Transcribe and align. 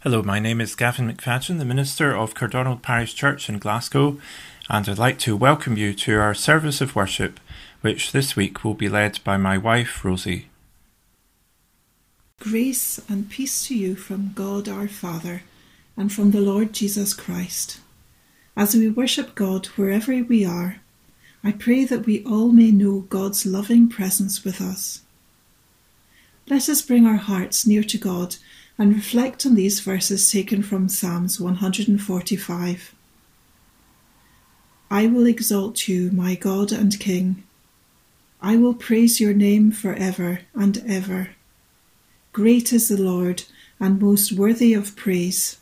Hello, 0.00 0.22
my 0.22 0.38
name 0.38 0.60
is 0.60 0.74
Gavin 0.74 1.10
McFadden, 1.10 1.58
the 1.58 1.64
Minister 1.64 2.14
of 2.14 2.34
Cardonald 2.34 2.82
Parish 2.82 3.14
Church 3.14 3.48
in 3.48 3.58
Glasgow, 3.58 4.18
and 4.68 4.86
I'd 4.86 4.98
like 4.98 5.18
to 5.20 5.34
welcome 5.34 5.78
you 5.78 5.94
to 5.94 6.18
our 6.20 6.34
service 6.34 6.82
of 6.82 6.94
worship, 6.94 7.40
which 7.80 8.12
this 8.12 8.36
week 8.36 8.62
will 8.62 8.74
be 8.74 8.90
led 8.90 9.18
by 9.24 9.38
my 9.38 9.56
wife, 9.56 10.04
Rosie. 10.04 10.48
Grace 12.40 13.00
and 13.08 13.30
peace 13.30 13.66
to 13.68 13.74
you 13.74 13.96
from 13.96 14.32
God 14.34 14.68
our 14.68 14.86
Father 14.86 15.44
and 15.96 16.12
from 16.12 16.30
the 16.30 16.42
Lord 16.42 16.74
Jesus 16.74 17.14
Christ. 17.14 17.80
As 18.54 18.74
we 18.74 18.90
worship 18.90 19.34
God 19.34 19.64
wherever 19.78 20.12
we 20.22 20.44
are, 20.44 20.76
I 21.42 21.52
pray 21.52 21.86
that 21.86 22.04
we 22.04 22.22
all 22.24 22.52
may 22.52 22.70
know 22.70 23.00
God's 23.08 23.46
loving 23.46 23.88
presence 23.88 24.44
with 24.44 24.60
us. 24.60 25.00
Let 26.48 26.68
us 26.68 26.82
bring 26.82 27.06
our 27.06 27.16
hearts 27.16 27.66
near 27.66 27.82
to 27.84 27.96
God 27.96 28.36
and 28.78 28.94
reflect 28.94 29.46
on 29.46 29.54
these 29.54 29.80
verses 29.80 30.30
taken 30.30 30.62
from 30.62 30.88
Psalms 30.88 31.40
145. 31.40 32.94
I 34.90 35.06
will 35.06 35.26
exalt 35.26 35.88
you, 35.88 36.10
my 36.12 36.34
God 36.34 36.70
and 36.72 36.98
King. 37.00 37.42
I 38.40 38.56
will 38.56 38.74
praise 38.74 39.20
your 39.20 39.34
name 39.34 39.72
for 39.72 39.94
ever 39.94 40.40
and 40.54 40.82
ever. 40.86 41.30
Great 42.32 42.72
is 42.72 42.88
the 42.88 43.00
Lord, 43.00 43.44
and 43.80 44.00
most 44.00 44.30
worthy 44.32 44.74
of 44.74 44.94
praise. 44.94 45.58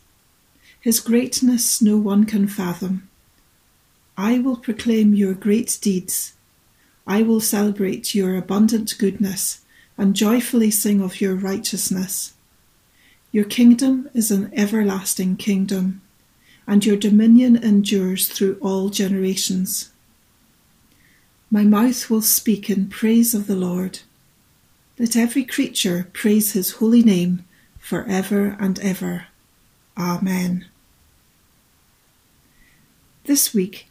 His 0.79 0.99
greatness 0.99 1.81
no 1.81 1.97
one 1.97 2.25
can 2.25 2.47
fathom. 2.47 3.09
I 4.15 4.37
will 4.39 4.57
proclaim 4.57 5.15
your 5.15 5.33
great 5.33 5.79
deeds. 5.81 6.33
I 7.07 7.23
will 7.23 7.41
celebrate 7.41 8.13
your 8.13 8.35
abundant 8.35 8.95
goodness 8.99 9.61
and 9.97 10.15
joyfully 10.15 10.69
sing 10.69 11.01
of 11.01 11.19
your 11.19 11.33
righteousness. 11.33 12.34
Your 13.35 13.43
kingdom 13.43 14.09
is 14.13 14.31
an 14.31 14.49
everlasting 14.55 15.35
kingdom, 15.35 16.01
and 16.65 16.85
your 16.85 16.95
dominion 16.95 17.57
endures 17.61 18.29
through 18.29 18.57
all 18.61 18.87
generations. 18.87 19.91
My 21.51 21.65
mouth 21.65 22.09
will 22.09 22.21
speak 22.21 22.69
in 22.69 22.87
praise 22.87 23.33
of 23.33 23.47
the 23.47 23.57
Lord. 23.57 23.99
Let 24.97 25.17
every 25.17 25.43
creature 25.43 26.07
praise 26.13 26.53
his 26.53 26.75
holy 26.79 27.03
name 27.03 27.43
for 27.77 28.05
ever 28.07 28.55
and 28.57 28.79
ever. 28.79 29.25
Amen. 29.97 30.67
This 33.25 33.53
week, 33.53 33.87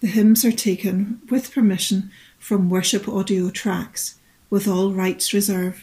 the 0.00 0.06
hymns 0.06 0.46
are 0.46 0.50
taken 0.50 1.20
with 1.28 1.52
permission 1.52 2.10
from 2.38 2.70
worship 2.70 3.06
audio 3.06 3.50
tracks, 3.50 4.18
with 4.48 4.66
all 4.66 4.94
rights 4.94 5.34
reserved. 5.34 5.82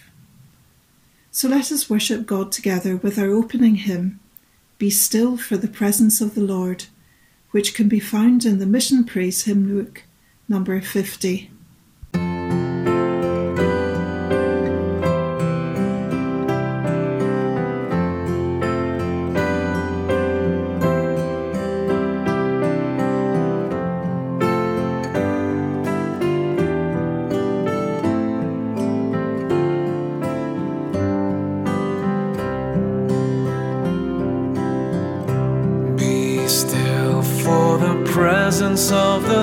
So 1.36 1.48
let 1.48 1.72
us 1.72 1.90
worship 1.90 2.28
God 2.28 2.52
together 2.52 2.96
with 2.96 3.18
our 3.18 3.32
opening 3.32 3.74
hymn, 3.74 4.20
Be 4.78 4.92
Still 4.92 5.36
for 5.36 5.58
the 5.58 5.68
Presence 5.68 6.22
of 6.22 6.36
the 6.36 6.42
Lord, 6.42 6.86
which 7.50 7.74
can 7.74 7.90
be 7.90 8.00
found 8.00 8.46
in 8.46 8.60
the 8.60 8.68
Mission 8.68 9.04
Praise 9.04 9.46
Hymn 9.46 9.76
Book, 9.76 10.04
number 10.48 10.80
50. 10.80 11.50
Of 38.92 39.24
the 39.24 39.43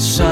is 0.00 0.29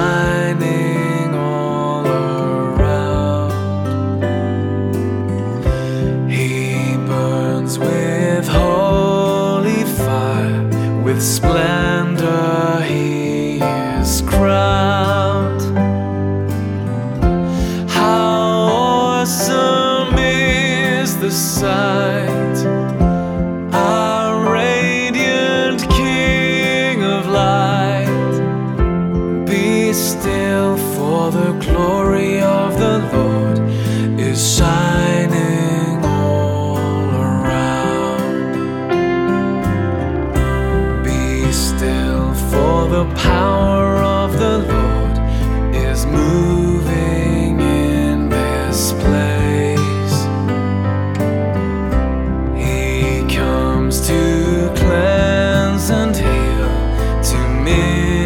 to 57.68 58.17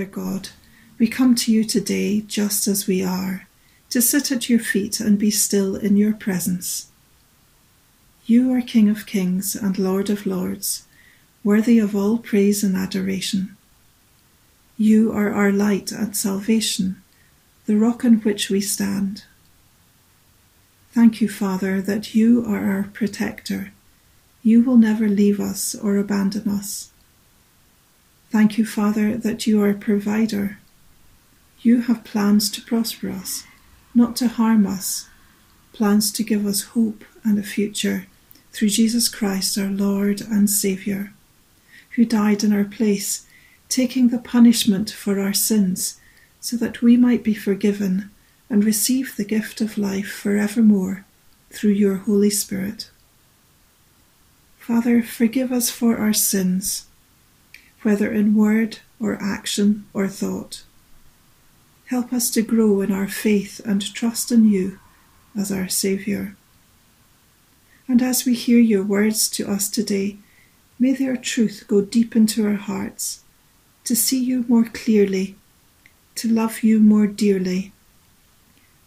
Father 0.00 0.12
God, 0.12 0.48
we 0.98 1.06
come 1.06 1.34
to 1.34 1.52
you 1.52 1.62
today 1.62 2.22
just 2.22 2.66
as 2.66 2.86
we 2.86 3.04
are, 3.04 3.46
to 3.90 4.00
sit 4.00 4.32
at 4.32 4.48
your 4.48 4.58
feet 4.58 4.98
and 4.98 5.18
be 5.18 5.30
still 5.30 5.76
in 5.76 5.98
your 5.98 6.14
presence. 6.14 6.90
You 8.24 8.50
are 8.54 8.62
King 8.62 8.88
of 8.88 9.04
kings 9.04 9.54
and 9.54 9.78
Lord 9.78 10.08
of 10.08 10.24
lords, 10.24 10.86
worthy 11.44 11.78
of 11.78 11.94
all 11.94 12.16
praise 12.16 12.64
and 12.64 12.76
adoration. 12.76 13.58
You 14.78 15.12
are 15.12 15.34
our 15.34 15.52
light 15.52 15.92
and 15.92 16.16
salvation, 16.16 17.02
the 17.66 17.76
rock 17.76 18.02
on 18.02 18.22
which 18.22 18.48
we 18.48 18.62
stand. 18.62 19.24
Thank 20.92 21.20
you, 21.20 21.28
Father, 21.28 21.82
that 21.82 22.14
you 22.14 22.42
are 22.46 22.70
our 22.70 22.88
protector. 22.94 23.72
You 24.42 24.62
will 24.62 24.78
never 24.78 25.10
leave 25.10 25.40
us 25.40 25.74
or 25.74 25.98
abandon 25.98 26.48
us. 26.48 26.90
Thank 28.30 28.58
you, 28.58 28.64
Father, 28.64 29.16
that 29.16 29.48
you 29.48 29.60
are 29.60 29.70
a 29.70 29.74
provider. 29.74 30.58
You 31.62 31.82
have 31.82 32.04
plans 32.04 32.48
to 32.52 32.62
prosper 32.62 33.10
us, 33.10 33.44
not 33.92 34.14
to 34.16 34.28
harm 34.28 34.68
us, 34.68 35.08
plans 35.72 36.12
to 36.12 36.22
give 36.22 36.46
us 36.46 36.62
hope 36.62 37.04
and 37.24 37.38
a 37.38 37.42
future 37.42 38.06
through 38.52 38.68
Jesus 38.68 39.08
Christ, 39.08 39.58
our 39.58 39.68
Lord 39.68 40.20
and 40.20 40.48
Saviour, 40.48 41.12
who 41.96 42.04
died 42.04 42.44
in 42.44 42.52
our 42.52 42.64
place, 42.64 43.26
taking 43.68 44.08
the 44.08 44.18
punishment 44.18 44.90
for 44.90 45.18
our 45.18 45.32
sins, 45.32 46.00
so 46.40 46.56
that 46.56 46.82
we 46.82 46.96
might 46.96 47.24
be 47.24 47.34
forgiven 47.34 48.10
and 48.48 48.64
receive 48.64 49.16
the 49.16 49.24
gift 49.24 49.60
of 49.60 49.76
life 49.76 50.08
forevermore 50.08 51.04
through 51.50 51.72
your 51.72 51.96
Holy 51.96 52.30
Spirit. 52.30 52.90
Father, 54.58 55.02
forgive 55.02 55.50
us 55.50 55.68
for 55.68 55.96
our 55.96 56.12
sins, 56.12 56.86
whether 57.82 58.12
in 58.12 58.34
word 58.34 58.78
or 59.00 59.20
action 59.20 59.86
or 59.92 60.06
thought. 60.08 60.62
Help 61.86 62.12
us 62.12 62.30
to 62.30 62.42
grow 62.42 62.80
in 62.80 62.92
our 62.92 63.08
faith 63.08 63.60
and 63.64 63.94
trust 63.94 64.30
in 64.30 64.48
you 64.48 64.78
as 65.36 65.50
our 65.50 65.68
Saviour. 65.68 66.36
And 67.88 68.02
as 68.02 68.24
we 68.24 68.34
hear 68.34 68.60
your 68.60 68.84
words 68.84 69.28
to 69.30 69.50
us 69.50 69.68
today, 69.68 70.18
may 70.78 70.92
their 70.92 71.16
truth 71.16 71.64
go 71.66 71.80
deep 71.80 72.14
into 72.14 72.46
our 72.46 72.54
hearts, 72.54 73.24
to 73.84 73.96
see 73.96 74.22
you 74.22 74.44
more 74.46 74.64
clearly, 74.64 75.34
to 76.14 76.28
love 76.28 76.62
you 76.62 76.78
more 76.78 77.06
dearly, 77.06 77.72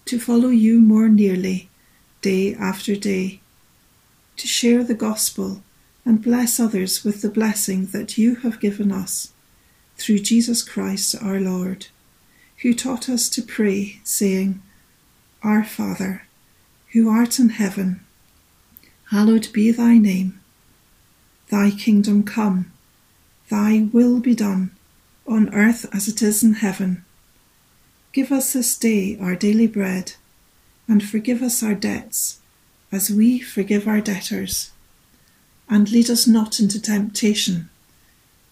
to 0.05 0.19
follow 0.19 0.49
you 0.49 0.79
more 0.79 1.09
nearly, 1.09 1.69
day 2.21 2.55
after 2.55 2.95
day, 2.95 3.41
to 4.37 4.47
share 4.47 4.83
the 4.83 4.95
gospel 4.95 5.61
and 6.05 6.21
bless 6.21 6.59
others 6.59 7.03
with 7.03 7.21
the 7.21 7.29
blessing 7.29 7.85
that 7.87 8.17
you 8.17 8.35
have 8.35 8.59
given 8.59 8.91
us 8.91 9.31
through 9.97 10.19
Jesus 10.19 10.61
Christ 10.61 11.15
our 11.21 11.39
Lord, 11.39 11.87
who 12.57 12.73
taught 12.73 13.07
us 13.07 13.29
to 13.29 13.41
pray, 13.41 14.01
saying, 14.03 14.61
Our 15.43 15.63
Father, 15.63 16.23
who 16.91 17.09
art 17.09 17.39
in 17.39 17.49
heaven, 17.49 18.01
hallowed 19.11 19.51
be 19.53 19.71
thy 19.71 19.97
name. 19.97 20.39
Thy 21.49 21.71
kingdom 21.71 22.23
come, 22.23 22.71
thy 23.49 23.87
will 23.93 24.19
be 24.19 24.35
done, 24.35 24.71
on 25.25 25.53
earth 25.53 25.85
as 25.93 26.07
it 26.07 26.21
is 26.21 26.43
in 26.43 26.55
heaven. 26.55 27.05
Give 28.11 28.31
us 28.31 28.53
this 28.53 28.77
day 28.77 29.17
our 29.21 29.35
daily 29.35 29.67
bread, 29.67 30.13
and 30.87 31.03
forgive 31.03 31.41
us 31.41 31.63
our 31.63 31.75
debts, 31.75 32.39
as 32.91 33.09
we 33.09 33.39
forgive 33.39 33.87
our 33.87 34.01
debtors 34.01 34.72
and 35.73 35.91
lead 35.91 36.07
us 36.07 36.27
not 36.27 36.59
into 36.59 36.79
temptation, 36.79 37.67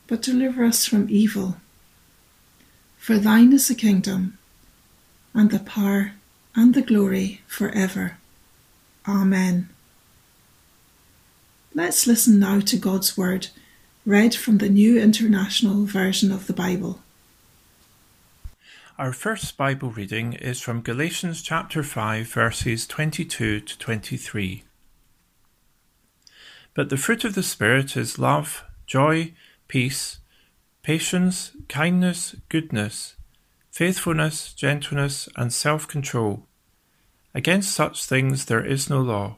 but 0.08 0.24
deliver 0.24 0.64
us 0.64 0.88
from 0.88 1.08
evil. 1.08 1.58
For 2.98 3.20
thine 3.20 3.54
is 3.54 3.68
the 3.68 3.76
kingdom, 3.76 4.40
and 5.32 5.52
the 5.52 5.60
power, 5.60 6.14
and 6.56 6.74
the 6.74 6.82
glory 6.82 7.42
for 7.46 7.70
ever. 7.70 8.18
Amen. 9.08 9.70
Let's 11.76 12.08
listen 12.08 12.40
now 12.40 12.60
to 12.62 12.78
God's 12.78 13.16
Word, 13.16 13.50
read 14.04 14.34
from 14.34 14.58
the 14.58 14.70
New 14.70 15.00
International 15.00 15.86
Version 15.86 16.32
of 16.32 16.48
the 16.48 16.54
Bible. 16.54 17.02
Our 18.98 19.14
first 19.14 19.58
Bible 19.58 19.92
reading 19.92 20.34
is 20.34 20.60
from 20.60 20.82
Galatians 20.82 21.44
chapter 21.44 21.84
5, 21.84 22.26
verses 22.28 22.88
22 22.88 23.60
to 23.60 23.78
23. 23.78 24.64
But 26.74 26.90
the 26.90 26.98
fruit 26.98 27.24
of 27.24 27.36
the 27.36 27.44
Spirit 27.44 27.98
is 27.98 28.18
love, 28.18 28.64
joy, 28.86 29.34
peace, 29.68 30.20
patience, 30.84 31.52
kindness, 31.68 32.36
goodness, 32.50 33.16
faithfulness, 33.72 34.54
gentleness, 34.54 35.28
and 35.36 35.52
self 35.52 35.88
control. 35.88 36.48
Against 37.34 37.74
such 37.74 38.06
things 38.06 38.46
there 38.46 38.66
is 38.66 38.90
no 38.90 39.02
law. 39.02 39.38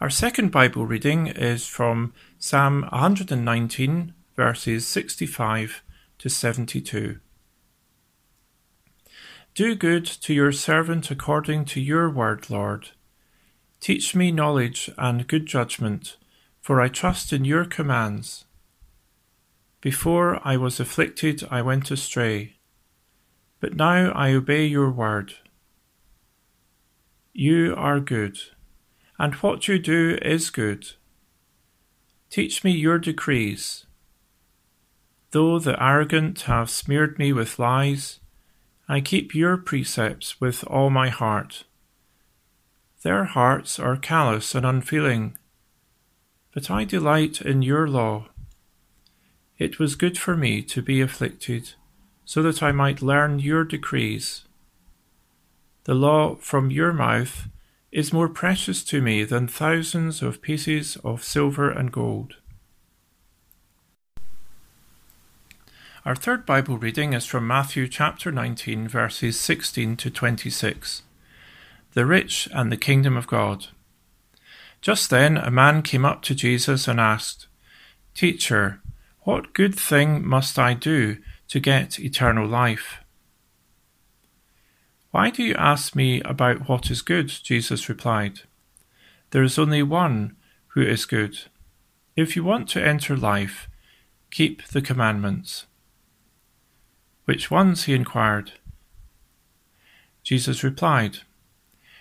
Our 0.00 0.10
second 0.10 0.50
Bible 0.50 0.86
reading 0.86 1.26
is 1.26 1.66
from 1.66 2.14
Psalm 2.38 2.82
119, 2.90 4.14
verses 4.34 4.86
65 4.86 5.82
to 6.18 6.28
72. 6.30 7.20
Do 9.54 9.74
good 9.74 10.06
to 10.06 10.32
your 10.32 10.52
servant 10.52 11.10
according 11.10 11.66
to 11.66 11.80
your 11.80 12.08
word, 12.08 12.48
Lord. 12.48 12.90
Teach 13.80 14.14
me 14.14 14.30
knowledge 14.30 14.90
and 14.98 15.26
good 15.26 15.46
judgment, 15.46 16.18
for 16.60 16.80
I 16.80 16.88
trust 16.88 17.32
in 17.32 17.46
your 17.46 17.64
commands. 17.64 18.44
Before 19.80 20.46
I 20.46 20.58
was 20.58 20.78
afflicted, 20.78 21.42
I 21.50 21.62
went 21.62 21.90
astray, 21.90 22.56
but 23.58 23.74
now 23.74 24.12
I 24.12 24.32
obey 24.32 24.66
your 24.66 24.90
word. 24.90 25.34
You 27.32 27.74
are 27.74 28.00
good, 28.00 28.38
and 29.18 29.34
what 29.36 29.66
you 29.66 29.78
do 29.78 30.18
is 30.20 30.50
good. 30.50 30.92
Teach 32.28 32.62
me 32.62 32.72
your 32.72 32.98
decrees. 32.98 33.86
Though 35.30 35.58
the 35.58 35.82
arrogant 35.82 36.42
have 36.42 36.68
smeared 36.68 37.18
me 37.18 37.32
with 37.32 37.58
lies, 37.58 38.20
I 38.88 39.00
keep 39.00 39.34
your 39.34 39.56
precepts 39.56 40.38
with 40.40 40.64
all 40.64 40.90
my 40.90 41.08
heart. 41.08 41.64
Their 43.02 43.24
hearts 43.24 43.78
are 43.78 43.96
callous 43.96 44.54
and 44.54 44.66
unfeeling. 44.66 45.38
But 46.52 46.70
I 46.70 46.84
delight 46.84 47.40
in 47.40 47.62
your 47.62 47.88
law. 47.88 48.28
It 49.58 49.78
was 49.78 49.94
good 49.94 50.18
for 50.18 50.36
me 50.36 50.62
to 50.62 50.82
be 50.82 51.00
afflicted, 51.00 51.74
so 52.24 52.42
that 52.42 52.62
I 52.62 52.72
might 52.72 53.00
learn 53.00 53.38
your 53.38 53.64
decrees. 53.64 54.44
The 55.84 55.94
law 55.94 56.36
from 56.36 56.70
your 56.70 56.92
mouth 56.92 57.48
is 57.90 58.12
more 58.12 58.28
precious 58.28 58.84
to 58.84 59.00
me 59.00 59.24
than 59.24 59.48
thousands 59.48 60.22
of 60.22 60.42
pieces 60.42 60.96
of 61.02 61.24
silver 61.24 61.70
and 61.70 61.90
gold. 61.90 62.36
Our 66.04 66.14
third 66.14 66.44
Bible 66.44 66.78
reading 66.78 67.14
is 67.14 67.26
from 67.26 67.46
Matthew 67.46 67.88
chapter 67.88 68.30
19, 68.30 68.88
verses 68.88 69.40
16 69.40 69.96
to 69.96 70.10
26 70.10 71.02
the 71.92 72.06
rich 72.06 72.48
and 72.52 72.70
the 72.70 72.76
kingdom 72.76 73.16
of 73.16 73.26
God. 73.26 73.68
Just 74.80 75.10
then 75.10 75.36
a 75.36 75.50
man 75.50 75.82
came 75.82 76.04
up 76.04 76.22
to 76.22 76.34
Jesus 76.34 76.88
and 76.88 76.98
asked, 76.98 77.46
Teacher, 78.14 78.80
what 79.20 79.52
good 79.52 79.74
thing 79.74 80.26
must 80.26 80.58
I 80.58 80.74
do 80.74 81.18
to 81.48 81.60
get 81.60 82.00
eternal 82.00 82.46
life? 82.46 82.98
Why 85.10 85.30
do 85.30 85.42
you 85.42 85.54
ask 85.54 85.96
me 85.96 86.20
about 86.22 86.68
what 86.68 86.90
is 86.90 87.02
good? 87.02 87.28
Jesus 87.28 87.88
replied. 87.88 88.40
There 89.30 89.42
is 89.42 89.58
only 89.58 89.82
one 89.82 90.36
who 90.68 90.82
is 90.82 91.04
good. 91.04 91.36
If 92.16 92.36
you 92.36 92.44
want 92.44 92.68
to 92.70 92.84
enter 92.84 93.16
life, 93.16 93.68
keep 94.30 94.66
the 94.68 94.80
commandments. 94.80 95.66
Which 97.24 97.50
ones? 97.50 97.84
he 97.84 97.94
inquired. 97.94 98.52
Jesus 100.22 100.62
replied, 100.62 101.18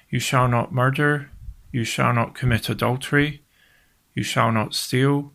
you 0.09 0.19
shall 0.19 0.47
not 0.47 0.73
murder, 0.73 1.29
you 1.71 1.83
shall 1.83 2.13
not 2.13 2.35
commit 2.35 2.69
adultery, 2.69 3.43
you 4.13 4.23
shall 4.23 4.51
not 4.51 4.73
steal, 4.73 5.31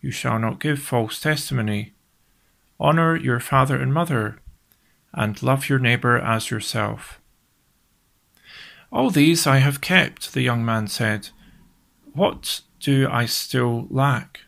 you 0.00 0.10
shall 0.10 0.38
not 0.38 0.60
give 0.60 0.80
false 0.80 1.20
testimony. 1.20 1.92
Honor 2.78 3.14
your 3.14 3.40
father 3.40 3.76
and 3.76 3.92
mother, 3.92 4.38
and 5.12 5.42
love 5.42 5.68
your 5.68 5.78
neighbor 5.78 6.18
as 6.18 6.50
yourself. 6.50 7.20
All 8.90 9.10
these 9.10 9.46
I 9.46 9.58
have 9.58 9.80
kept, 9.80 10.32
the 10.32 10.40
young 10.40 10.64
man 10.64 10.88
said. 10.88 11.28
What 12.12 12.62
do 12.80 13.08
I 13.08 13.26
still 13.26 13.86
lack? 13.90 14.40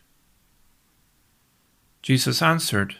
Jesus 2.00 2.42
answered, 2.42 2.96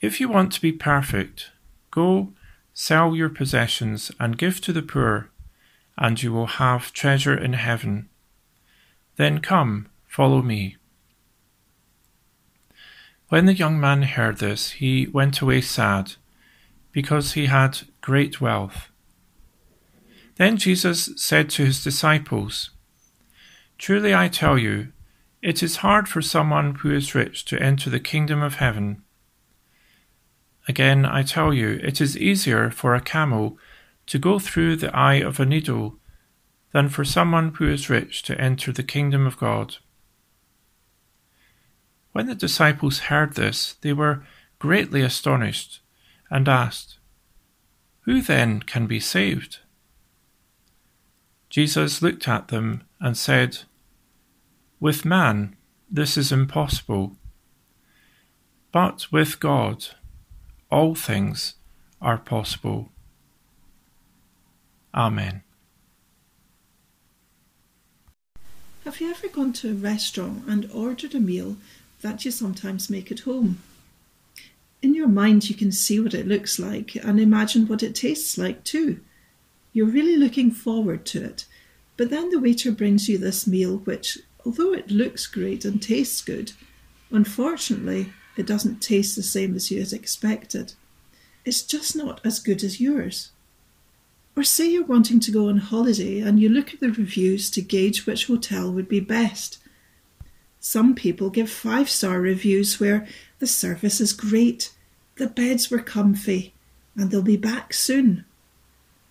If 0.00 0.20
you 0.20 0.28
want 0.28 0.52
to 0.52 0.60
be 0.60 0.70
perfect, 0.70 1.50
go 1.90 2.32
Sell 2.80 3.16
your 3.16 3.28
possessions 3.28 4.12
and 4.20 4.38
give 4.38 4.60
to 4.60 4.72
the 4.72 4.82
poor, 4.82 5.30
and 5.96 6.22
you 6.22 6.32
will 6.32 6.46
have 6.46 6.92
treasure 6.92 7.36
in 7.36 7.54
heaven. 7.54 8.08
Then 9.16 9.40
come, 9.40 9.88
follow 10.06 10.42
me. 10.42 10.76
When 13.30 13.46
the 13.46 13.52
young 13.52 13.80
man 13.80 14.02
heard 14.02 14.38
this, 14.38 14.70
he 14.70 15.08
went 15.08 15.40
away 15.40 15.60
sad, 15.60 16.12
because 16.92 17.32
he 17.32 17.46
had 17.46 17.80
great 18.00 18.40
wealth. 18.40 18.90
Then 20.36 20.56
Jesus 20.56 21.10
said 21.16 21.50
to 21.50 21.64
his 21.64 21.82
disciples, 21.82 22.70
Truly 23.76 24.14
I 24.14 24.28
tell 24.28 24.56
you, 24.56 24.92
it 25.42 25.64
is 25.64 25.78
hard 25.78 26.08
for 26.08 26.22
someone 26.22 26.76
who 26.76 26.94
is 26.94 27.12
rich 27.12 27.44
to 27.46 27.60
enter 27.60 27.90
the 27.90 27.98
kingdom 27.98 28.40
of 28.40 28.54
heaven. 28.54 29.02
Again, 30.68 31.06
I 31.06 31.22
tell 31.22 31.54
you, 31.54 31.80
it 31.82 31.98
is 31.98 32.16
easier 32.18 32.70
for 32.70 32.94
a 32.94 33.00
camel 33.00 33.58
to 34.06 34.18
go 34.18 34.38
through 34.38 34.76
the 34.76 34.94
eye 34.94 35.14
of 35.14 35.40
a 35.40 35.46
needle 35.46 35.98
than 36.72 36.90
for 36.90 37.06
someone 37.06 37.54
who 37.54 37.66
is 37.66 37.88
rich 37.88 38.22
to 38.24 38.38
enter 38.38 38.70
the 38.70 38.82
kingdom 38.82 39.26
of 39.26 39.38
God. 39.38 39.76
When 42.12 42.26
the 42.26 42.34
disciples 42.34 42.98
heard 42.98 43.34
this, 43.34 43.76
they 43.80 43.94
were 43.94 44.24
greatly 44.58 45.00
astonished 45.00 45.80
and 46.30 46.46
asked, 46.46 46.98
Who 48.00 48.20
then 48.20 48.60
can 48.60 48.86
be 48.86 49.00
saved? 49.00 49.60
Jesus 51.48 52.02
looked 52.02 52.28
at 52.28 52.48
them 52.48 52.84
and 53.00 53.16
said, 53.16 53.60
With 54.80 55.06
man 55.06 55.56
this 55.90 56.18
is 56.18 56.30
impossible, 56.30 57.16
but 58.70 59.10
with 59.10 59.40
God 59.40 59.86
all 60.70 60.94
things 60.94 61.54
are 62.00 62.18
possible. 62.18 62.90
Amen. 64.94 65.42
Have 68.84 69.00
you 69.00 69.10
ever 69.10 69.28
gone 69.28 69.52
to 69.54 69.70
a 69.70 69.74
restaurant 69.74 70.44
and 70.46 70.70
ordered 70.72 71.14
a 71.14 71.20
meal 71.20 71.56
that 72.00 72.24
you 72.24 72.30
sometimes 72.30 72.88
make 72.88 73.12
at 73.12 73.20
home? 73.20 73.60
In 74.80 74.94
your 74.94 75.08
mind, 75.08 75.50
you 75.50 75.56
can 75.56 75.72
see 75.72 75.98
what 76.00 76.14
it 76.14 76.26
looks 76.26 76.58
like 76.58 76.94
and 76.94 77.18
imagine 77.18 77.66
what 77.66 77.82
it 77.82 77.94
tastes 77.94 78.38
like 78.38 78.64
too. 78.64 79.00
You're 79.72 79.86
really 79.86 80.16
looking 80.16 80.50
forward 80.50 81.04
to 81.06 81.22
it. 81.24 81.46
But 81.96 82.10
then 82.10 82.30
the 82.30 82.38
waiter 82.38 82.70
brings 82.70 83.08
you 83.08 83.18
this 83.18 83.46
meal, 83.46 83.78
which, 83.78 84.18
although 84.46 84.72
it 84.72 84.90
looks 84.90 85.26
great 85.26 85.64
and 85.64 85.82
tastes 85.82 86.22
good, 86.22 86.52
unfortunately, 87.10 88.12
it 88.38 88.46
doesn't 88.46 88.80
taste 88.80 89.16
the 89.16 89.22
same 89.22 89.56
as 89.56 89.70
you 89.70 89.80
had 89.80 89.92
expected. 89.92 90.74
It's 91.44 91.62
just 91.62 91.96
not 91.96 92.20
as 92.24 92.38
good 92.38 92.62
as 92.62 92.80
yours. 92.80 93.32
Or 94.36 94.44
say 94.44 94.70
you're 94.70 94.84
wanting 94.84 95.18
to 95.20 95.32
go 95.32 95.48
on 95.48 95.58
holiday 95.58 96.20
and 96.20 96.38
you 96.38 96.48
look 96.48 96.72
at 96.72 96.78
the 96.78 96.92
reviews 96.92 97.50
to 97.50 97.60
gauge 97.60 98.06
which 98.06 98.26
hotel 98.26 98.70
would 98.72 98.88
be 98.88 99.00
best. 99.00 99.58
Some 100.60 100.94
people 100.94 101.30
give 101.30 101.50
five 101.50 101.90
star 101.90 102.20
reviews 102.20 102.78
where 102.78 103.08
the 103.40 103.46
service 103.48 104.00
is 104.00 104.12
great, 104.12 104.72
the 105.16 105.26
beds 105.26 105.68
were 105.68 105.80
comfy, 105.80 106.54
and 106.96 107.10
they'll 107.10 107.22
be 107.22 107.36
back 107.36 107.72
soon. 107.72 108.24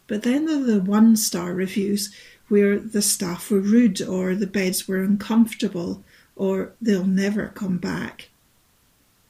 But 0.08 0.24
then 0.24 0.46
there 0.46 0.62
are 0.62 0.64
the 0.64 0.80
one 0.80 1.18
star 1.18 1.54
reviews 1.54 2.16
where 2.48 2.80
the 2.80 3.02
staff 3.02 3.52
were 3.52 3.60
rude 3.60 4.02
or 4.02 4.36
the 4.36 4.48
beds 4.48 4.88
were 4.88 5.04
uncomfortable 5.04 6.04
or 6.38 6.72
they'll 6.82 7.06
never 7.06 7.48
come 7.50 7.78
back. 7.78 8.30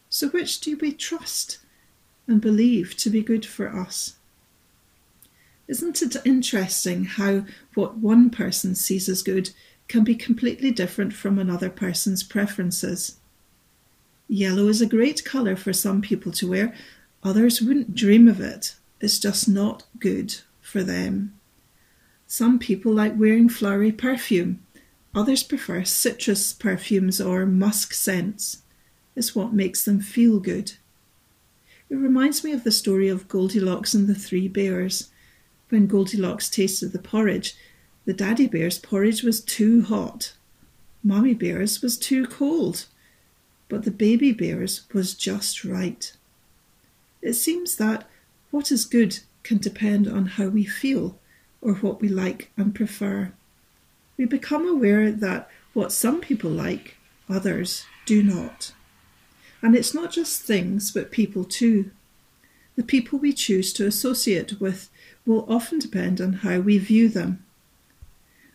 So, 0.10 0.30
which 0.30 0.60
do 0.62 0.78
we 0.78 0.94
trust 0.94 1.60
and 2.28 2.40
believe 2.42 2.96
to 2.98 3.10
be 3.10 3.22
good 3.22 3.46
for 3.46 3.68
us? 3.68 4.16
Isn't 5.68 6.02
it 6.02 6.16
interesting 6.24 7.04
how 7.04 7.46
what 7.74 7.98
one 7.98 8.30
person 8.30 8.74
sees 8.74 9.10
as 9.10 9.22
good 9.22 9.52
can 9.90 10.04
be 10.04 10.16
completely 10.16 10.72
different 10.72 11.14
from 11.14 11.38
another 11.38 11.70
person's 11.70 12.24
preferences? 12.24 13.18
Yellow 14.30 14.68
is 14.68 14.82
a 14.82 14.86
great 14.86 15.24
colour 15.26 15.56
for 15.56 15.74
some 15.74 16.02
people 16.02 16.32
to 16.34 16.50
wear, 16.50 16.74
others 17.24 17.62
wouldn't 17.62 17.96
dream 17.96 18.28
of 18.28 18.40
it. 18.40 18.76
It's 19.00 19.20
just 19.20 19.48
not 19.48 19.84
good 20.00 20.36
for 20.62 20.84
them. 20.84 21.38
Some 22.26 22.60
people 22.60 22.94
like 22.94 23.18
wearing 23.18 23.48
flowery 23.48 23.92
perfume, 23.92 24.62
others 25.16 25.44
prefer 25.44 25.84
citrus 25.84 26.52
perfumes 26.54 27.22
or 27.22 27.46
musk 27.46 27.94
scents. 27.94 28.64
It's 29.18 29.34
what 29.34 29.52
makes 29.52 29.84
them 29.84 30.00
feel 30.00 30.40
good. 30.40 30.74
It 31.90 31.96
reminds 31.96 32.44
me 32.44 32.52
of 32.52 32.64
the 32.64 32.72
story 32.72 33.10
of 33.10 33.28
Goldilocks 33.28 33.96
and 33.96 34.08
the 34.08 34.14
Three 34.14 34.48
Bears. 34.48 35.10
When 35.70 35.88
Goldilocks 35.88 36.52
tasted 36.52 36.94
the 36.94 37.00
porridge, 37.00 37.56
the 38.06 38.14
daddy 38.14 38.46
bear's 38.46 38.78
porridge 38.78 39.24
was 39.24 39.42
too 39.42 39.82
hot. 39.82 40.34
Mummy 41.04 41.34
bear's 41.34 41.82
was 41.82 41.98
too 41.98 42.28
cold. 42.28 42.86
But 43.70 43.86
the 43.86 43.92
baby 43.92 44.34
bear's 44.34 44.84
was 44.94 45.16
just 45.16 45.64
right. 45.64 46.14
It 47.24 47.34
seems 47.34 47.78
that 47.78 48.08
what 48.52 48.72
is 48.72 48.86
good 48.86 49.18
can 49.42 49.58
depend 49.58 50.08
on 50.08 50.28
how 50.28 50.50
we 50.50 50.64
feel 50.64 51.18
or 51.60 51.74
what 51.74 52.02
we 52.02 52.08
like 52.08 52.52
and 52.56 52.76
prefer. 52.76 53.34
We 54.16 54.26
become 54.26 54.68
aware 54.68 55.12
that 55.12 55.50
what 55.74 55.92
some 55.92 56.22
people 56.22 56.52
like, 56.52 56.98
others 57.28 57.88
do 58.06 58.22
not. 58.22 58.74
And 59.62 59.76
it's 59.76 59.94
not 59.94 60.12
just 60.12 60.44
things, 60.44 60.92
but 60.92 61.12
people 61.12 61.44
too. 61.44 61.92
The 62.76 62.84
people 62.84 63.18
we 63.18 63.34
choose 63.34 63.74
to 63.74 63.88
associate 63.88 64.60
with 64.60 64.90
will 65.26 65.46
often 65.52 65.80
depend 65.80 66.22
on 66.22 66.34
how 66.34 66.60
we 66.60 66.78
view 66.78 67.10
them. 67.10 67.44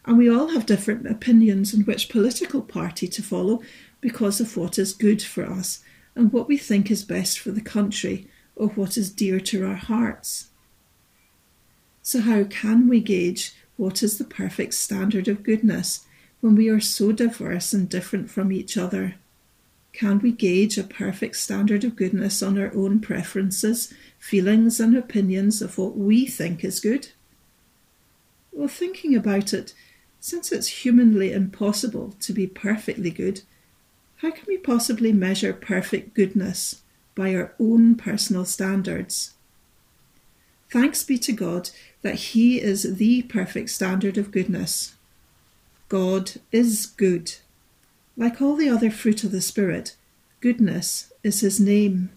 And 0.05 0.19
we 0.19 0.29
all 0.29 0.49
have 0.49 0.67
different 0.67 1.07
opinions 1.07 1.75
on 1.75 1.83
which 1.83 2.09
political 2.09 2.63
party 2.63 3.07
to 3.09 3.23
follow 3.23 3.63
because 4.01 4.41
of 4.41 4.57
what 4.57 4.79
is 4.79 4.93
good 4.93 5.23
for 5.23 5.45
us 5.45 5.83
and 6.15 6.33
what 6.33 6.49
we 6.49 6.57
think 6.57 6.91
is 6.91 7.05
best 7.05 7.39
for 7.39 7.51
the 7.51 7.61
country 7.61 8.29
or 8.57 8.69
what 8.69 8.97
is 8.97 9.11
dear 9.11 9.41
to 9.41 9.67
our 9.67 9.77
hearts. 9.77 10.49
So, 12.03 12.21
how 12.21 12.45
can 12.45 12.89
we 12.89 13.01
gauge 13.01 13.55
what 13.77 14.03
is 14.03 14.19
the 14.19 14.25
perfect 14.25 14.75
standard 14.75 15.29
of 15.29 15.45
goodness 15.45 16.07
when 16.41 16.57
we 16.57 16.69
are 16.69 16.81
so 16.81 17.13
diverse 17.13 17.73
and 17.73 17.89
different 17.89 18.31
from 18.31 18.53
each 18.53 18.77
other? 18.77 19.15
Can 19.93 20.19
we 20.21 20.33
gauge 20.33 20.79
a 20.79 20.85
perfect 20.85 21.37
standard 21.37 21.85
of 21.85 21.97
goodness 21.97 22.43
on 22.43 22.59
our 22.59 22.75
own 22.75 23.01
preferences, 23.01 23.93
feelings, 24.19 24.81
and 24.81 24.97
opinions 24.97 25.61
of 25.61 25.77
what 25.77 25.97
we 25.97 26.27
think 26.27 26.65
is 26.65 26.81
good? 26.81 27.09
Well, 28.53 28.69
thinking 28.69 29.15
about 29.15 29.53
it, 29.53 29.75
since 30.19 30.53
it's 30.53 30.85
humanly 30.85 31.33
impossible 31.33 32.15
to 32.21 32.33
be 32.33 32.47
perfectly 32.47 33.11
good, 33.11 33.43
how 34.17 34.31
can 34.31 34.45
we 34.47 34.57
possibly 34.57 35.13
measure 35.13 35.53
perfect 35.53 36.15
goodness 36.15 36.83
by 37.15 37.35
our 37.35 37.55
own 37.59 37.97
personal 37.97 38.45
standards? 38.45 39.35
Thanks 40.71 41.03
be 41.05 41.19
to 41.19 41.33
God 41.33 41.71
that 42.01 42.15
He 42.15 42.61
is 42.61 42.97
the 42.97 43.23
perfect 43.23 43.69
standard 43.71 44.17
of 44.17 44.31
goodness. 44.31 44.95
God 45.89 46.33
is 46.51 46.87
good. 46.87 47.35
Like 48.17 48.43
all 48.43 48.57
the 48.57 48.69
other 48.69 48.91
fruit 48.91 49.25
of 49.25 49.33
the 49.33 49.41
Spirit, 49.41 49.97
goodness 50.41 51.13
is 51.23 51.41
his 51.41 51.59
name. 51.59 52.11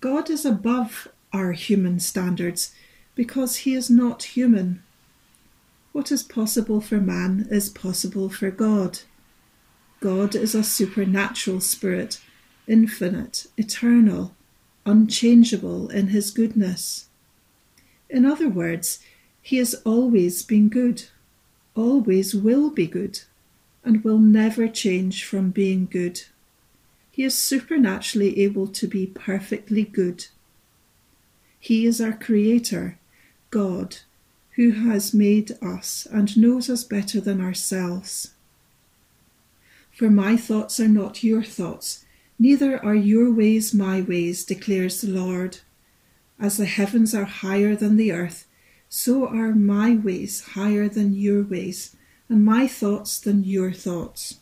God 0.00 0.30
is 0.30 0.44
above 0.44 1.08
our 1.32 1.52
human 1.52 1.98
standards 1.98 2.72
because 3.16 3.58
he 3.58 3.74
is 3.74 3.90
not 3.90 4.22
human. 4.22 4.82
What 5.90 6.12
is 6.12 6.22
possible 6.22 6.80
for 6.80 7.00
man 7.00 7.48
is 7.50 7.68
possible 7.68 8.28
for 8.28 8.52
God. 8.52 9.00
God 10.00 10.36
is 10.36 10.54
a 10.54 10.62
supernatural 10.62 11.60
spirit, 11.60 12.20
infinite, 12.68 13.46
eternal, 13.56 14.36
unchangeable 14.86 15.88
in 15.88 16.08
his 16.08 16.30
goodness. 16.30 17.08
In 18.08 18.24
other 18.24 18.48
words, 18.48 19.00
he 19.42 19.56
has 19.56 19.74
always 19.84 20.44
been 20.44 20.68
good, 20.68 21.04
always 21.74 22.36
will 22.36 22.70
be 22.70 22.86
good 22.86 23.22
and 23.88 24.04
will 24.04 24.18
never 24.18 24.68
change 24.68 25.24
from 25.24 25.50
being 25.50 25.88
good. 25.90 26.20
He 27.10 27.24
is 27.24 27.34
supernaturally 27.34 28.38
able 28.40 28.68
to 28.68 28.86
be 28.86 29.06
perfectly 29.06 29.82
good. 29.82 30.26
He 31.58 31.86
is 31.86 31.98
our 31.98 32.12
Creator, 32.12 32.98
God, 33.48 33.96
who 34.56 34.72
has 34.72 35.14
made 35.14 35.56
us 35.62 36.06
and 36.12 36.36
knows 36.36 36.68
us 36.68 36.84
better 36.84 37.18
than 37.18 37.40
ourselves. 37.40 38.34
For 39.90 40.10
my 40.10 40.36
thoughts 40.36 40.78
are 40.78 40.86
not 40.86 41.24
your 41.24 41.42
thoughts, 41.42 42.04
neither 42.38 42.84
are 42.84 42.94
your 42.94 43.32
ways 43.32 43.72
my 43.72 44.02
ways, 44.02 44.44
declares 44.44 45.00
the 45.00 45.08
Lord. 45.08 45.60
As 46.38 46.58
the 46.58 46.66
heavens 46.66 47.14
are 47.14 47.24
higher 47.24 47.74
than 47.74 47.96
the 47.96 48.12
earth, 48.12 48.46
so 48.90 49.26
are 49.26 49.54
my 49.54 49.94
ways 49.94 50.42
higher 50.52 50.90
than 50.90 51.14
your 51.14 51.42
ways, 51.42 51.96
and 52.28 52.44
my 52.44 52.66
thoughts 52.66 53.18
than 53.18 53.44
your 53.44 53.72
thoughts. 53.72 54.40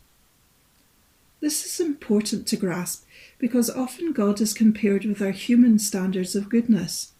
This 1.40 1.64
is 1.64 1.80
important 1.80 2.46
to 2.48 2.56
grasp 2.56 3.04
because 3.38 3.70
often 3.70 4.12
God 4.12 4.40
is 4.40 4.54
compared 4.54 5.04
with 5.04 5.20
our 5.22 5.30
human 5.30 5.78
standards 5.78 6.34
of 6.34 6.48
goodness. 6.48 7.12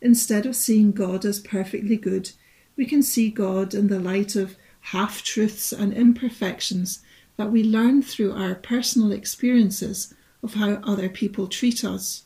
Instead 0.00 0.46
of 0.46 0.54
seeing 0.54 0.92
God 0.92 1.24
as 1.24 1.40
perfectly 1.40 1.96
good, 1.96 2.30
we 2.76 2.84
can 2.84 3.02
see 3.02 3.30
God 3.30 3.74
in 3.74 3.88
the 3.88 3.98
light 3.98 4.36
of 4.36 4.56
half 4.92 5.22
truths 5.22 5.72
and 5.72 5.92
imperfections 5.92 7.02
that 7.36 7.50
we 7.50 7.64
learn 7.64 8.02
through 8.02 8.32
our 8.32 8.54
personal 8.54 9.10
experiences 9.10 10.14
of 10.42 10.54
how 10.54 10.74
other 10.84 11.08
people 11.08 11.48
treat 11.48 11.82
us. 11.84 12.24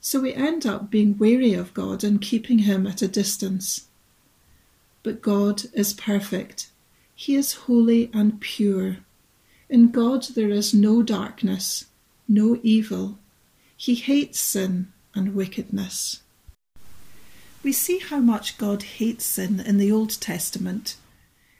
So 0.00 0.20
we 0.20 0.34
end 0.34 0.66
up 0.66 0.90
being 0.90 1.18
wary 1.18 1.52
of 1.52 1.74
God 1.74 2.02
and 2.02 2.20
keeping 2.20 2.60
Him 2.60 2.86
at 2.86 3.02
a 3.02 3.08
distance. 3.08 3.86
But 5.02 5.22
God 5.22 5.64
is 5.74 5.92
perfect 5.92 6.70
he 7.22 7.36
is 7.36 7.52
holy 7.52 8.10
and 8.12 8.40
pure. 8.40 8.96
In 9.68 9.92
God 9.92 10.24
there 10.34 10.50
is 10.50 10.74
no 10.74 11.04
darkness, 11.04 11.84
no 12.26 12.58
evil. 12.64 13.16
He 13.76 13.94
hates 13.94 14.40
sin 14.40 14.92
and 15.14 15.32
wickedness. 15.32 16.22
We 17.62 17.72
see 17.72 17.98
how 18.00 18.18
much 18.18 18.58
God 18.58 18.82
hates 18.82 19.24
sin 19.24 19.60
in 19.60 19.78
the 19.78 19.92
Old 19.92 20.20
Testament. 20.20 20.96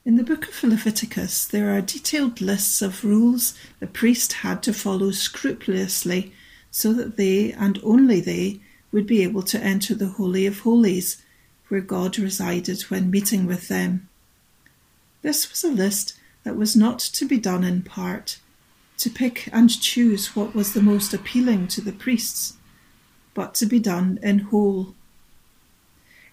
In 0.04 0.16
the 0.16 0.24
book 0.24 0.48
of 0.48 0.64
Leviticus, 0.64 1.46
there 1.46 1.70
are 1.70 1.80
detailed 1.80 2.40
lists 2.40 2.82
of 2.82 3.04
rules 3.04 3.54
the 3.78 3.86
priest 3.86 4.32
had 4.32 4.64
to 4.64 4.72
follow 4.72 5.12
scrupulously 5.12 6.32
so 6.72 6.92
that 6.92 7.16
they, 7.16 7.52
and 7.52 7.78
only 7.84 8.20
they, 8.20 8.58
would 8.90 9.06
be 9.06 9.22
able 9.22 9.42
to 9.42 9.62
enter 9.62 9.94
the 9.94 10.14
Holy 10.18 10.44
of 10.44 10.58
Holies, 10.60 11.22
where 11.68 11.80
God 11.80 12.18
resided 12.18 12.82
when 12.90 13.12
meeting 13.12 13.46
with 13.46 13.68
them. 13.68 14.08
This 15.22 15.48
was 15.48 15.62
a 15.64 15.68
list 15.68 16.18
that 16.42 16.56
was 16.56 16.74
not 16.74 16.98
to 16.98 17.26
be 17.26 17.38
done 17.38 17.62
in 17.64 17.82
part, 17.82 18.38
to 18.98 19.08
pick 19.08 19.48
and 19.52 19.80
choose 19.80 20.34
what 20.34 20.54
was 20.54 20.72
the 20.72 20.82
most 20.82 21.14
appealing 21.14 21.68
to 21.68 21.80
the 21.80 21.92
priests, 21.92 22.54
but 23.32 23.54
to 23.54 23.66
be 23.66 23.78
done 23.78 24.18
in 24.22 24.40
whole. 24.40 24.94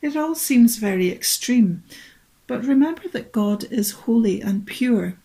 It 0.01 0.15
all 0.15 0.33
seems 0.33 0.77
very 0.77 1.09
extreme, 1.11 1.83
but 2.47 2.65
remember 2.65 3.07
that 3.09 3.31
God 3.31 3.65
is 3.65 3.91
holy 3.91 4.41
and 4.41 4.65
pure. 4.65 5.17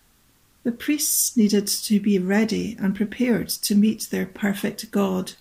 The 0.62 0.72
priests 0.72 1.36
needed 1.36 1.66
to 1.66 2.00
be 2.00 2.18
ready 2.18 2.76
and 2.78 2.94
prepared 2.94 3.48
to 3.48 3.74
meet 3.74 4.08
their 4.10 4.26
perfect 4.26 4.90
God. 4.90 5.32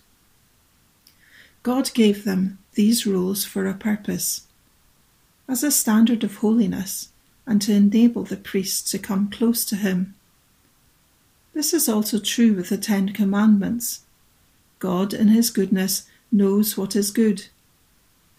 God 1.62 1.92
gave 1.94 2.24
them 2.24 2.58
these 2.74 3.06
rules 3.06 3.44
for 3.44 3.66
a 3.66 3.74
purpose 3.74 4.46
as 5.48 5.62
a 5.62 5.70
standard 5.70 6.24
of 6.24 6.36
holiness 6.36 7.10
and 7.46 7.60
to 7.62 7.72
enable 7.72 8.24
the 8.24 8.36
priests 8.36 8.90
to 8.90 8.98
come 8.98 9.30
close 9.30 9.64
to 9.66 9.76
Him. 9.76 10.14
This 11.52 11.72
is 11.72 11.88
also 11.88 12.18
true 12.18 12.52
with 12.54 12.68
the 12.68 12.78
Ten 12.78 13.10
Commandments. 13.10 14.02
God, 14.78 15.14
in 15.14 15.28
His 15.28 15.50
goodness, 15.50 16.08
knows 16.32 16.76
what 16.76 16.96
is 16.96 17.10
good. 17.10 17.46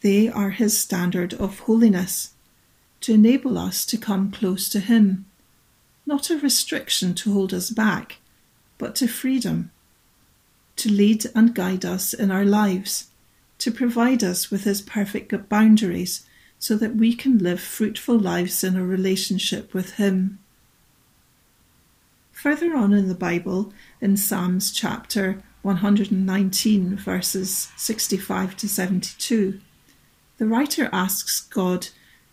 They 0.02 0.28
are 0.28 0.50
His 0.50 0.78
standard 0.78 1.34
of 1.36 1.60
holiness 1.60 2.34
to 3.02 3.14
enable 3.14 3.58
us 3.58 3.86
to 3.86 3.98
come 3.98 4.32
close 4.32 4.68
to 4.70 4.80
Him, 4.80 5.26
not 6.06 6.30
a 6.30 6.38
restriction 6.38 7.14
to 7.16 7.34
hold 7.34 7.54
us 7.54 7.70
back, 7.70 8.18
but 8.78 8.96
to 8.96 9.08
freedom, 9.08 9.72
to 10.76 10.92
lead 10.92 11.26
and 11.34 11.56
guide 11.56 11.86
us 11.86 12.14
in 12.14 12.32
our 12.32 12.46
lives, 12.46 13.12
to 13.60 13.72
provide 13.72 14.24
us 14.24 14.52
with 14.52 14.64
His 14.64 14.82
perfect 14.82 15.34
boundaries 15.50 16.26
so 16.65 16.75
that 16.75 16.95
we 16.95 17.13
can 17.13 17.38
live 17.38 17.60
fruitful 17.60 18.17
lives 18.17 18.63
in 18.63 18.75
a 18.75 18.84
relationship 18.84 19.72
with 19.72 19.98
Him. 19.98 20.39
Further 22.31 22.75
on 22.75 22.91
in 22.91 23.07
the 23.07 23.13
Bible, 23.13 23.72
in 24.01 24.17
Psalms 24.17 24.72
chapter 24.72 25.43
119, 25.62 26.95
verses 26.95 27.72
65 27.77 28.57
to 28.57 28.67
72, 28.67 29.62
the 30.39 30.48
writer 30.48 30.89
asks 30.91 31.41
God 31.41 31.89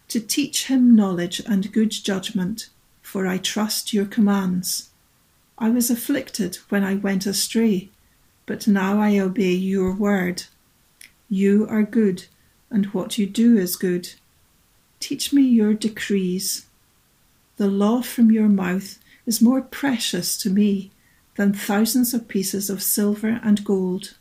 to 0.09 0.19
teach 0.19 0.69
him 0.69 0.97
knowledge 0.97 1.43
and 1.45 1.71
good 1.71 1.91
judgment, 1.91 2.71
for 3.03 3.27
I 3.27 3.37
trust 3.37 3.93
your 3.93 4.07
commands. 4.07 4.89
I 5.59 5.69
was 5.69 5.91
afflicted 5.91 6.57
when 6.71 6.83
I 6.83 6.95
went 6.95 7.27
astray, 7.27 7.91
but 8.47 8.67
now 8.67 8.99
I 8.99 9.19
obey 9.19 9.53
your 9.53 9.95
word. 9.95 10.45
You 11.29 11.67
are 11.69 11.83
good, 11.83 12.25
and 12.71 12.87
what 12.95 13.19
you 13.19 13.27
do 13.27 13.59
is 13.59 13.77
good. 13.77 14.15
Teach 15.03 15.33
me 15.33 15.43
your 15.43 15.75
decrees. 15.75 16.67
The 17.57 17.67
law 17.67 18.03
from 18.03 18.31
your 18.31 18.49
mouth 18.49 19.01
is 19.27 19.43
more 19.43 19.61
precious 19.61 20.39
to 20.39 20.49
me 20.49 20.93
than 21.35 21.53
thousands 21.53 22.15
of 22.15 22.29
pieces 22.29 22.71
of 22.71 22.85
silver 22.85 23.41
and 23.43 23.65
gold. 23.65 24.15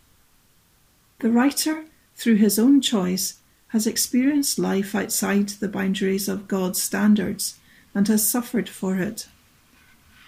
The 1.19 1.29
writer, 1.29 1.85
through 2.15 2.37
his 2.37 2.57
own 2.57 2.81
choice, 2.81 3.35
has 3.67 3.85
experienced 3.85 4.57
life 4.57 4.95
outside 4.95 5.49
the 5.49 5.67
boundaries 5.67 6.27
of 6.27 6.47
God's 6.47 6.81
standards 6.81 7.59
and 7.93 8.07
has 8.07 8.27
suffered 8.27 8.67
for 8.67 8.97
it. 8.97 9.27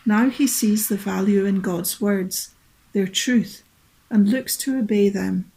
Now 0.05 0.29
he 0.29 0.45
sees 0.45 0.87
the 0.87 0.97
value 0.97 1.45
in 1.45 1.61
God's 1.61 1.99
words, 1.99 2.53
their 2.91 3.07
truth, 3.07 3.63
and 4.07 4.29
looks 4.29 4.55
to 4.57 4.77
obey 4.77 5.09
them. 5.09 5.51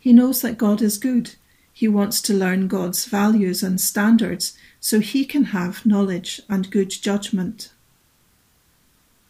He 0.00 0.12
knows 0.12 0.42
that 0.42 0.58
God 0.58 0.82
is 0.82 0.98
good. 0.98 1.36
He 1.78 1.86
wants 1.86 2.20
to 2.22 2.34
learn 2.34 2.66
God's 2.66 3.04
values 3.04 3.62
and 3.62 3.80
standards 3.80 4.58
so 4.80 4.98
he 4.98 5.24
can 5.24 5.44
have 5.54 5.86
knowledge 5.86 6.40
and 6.48 6.72
good 6.72 6.90
judgment. 6.90 7.70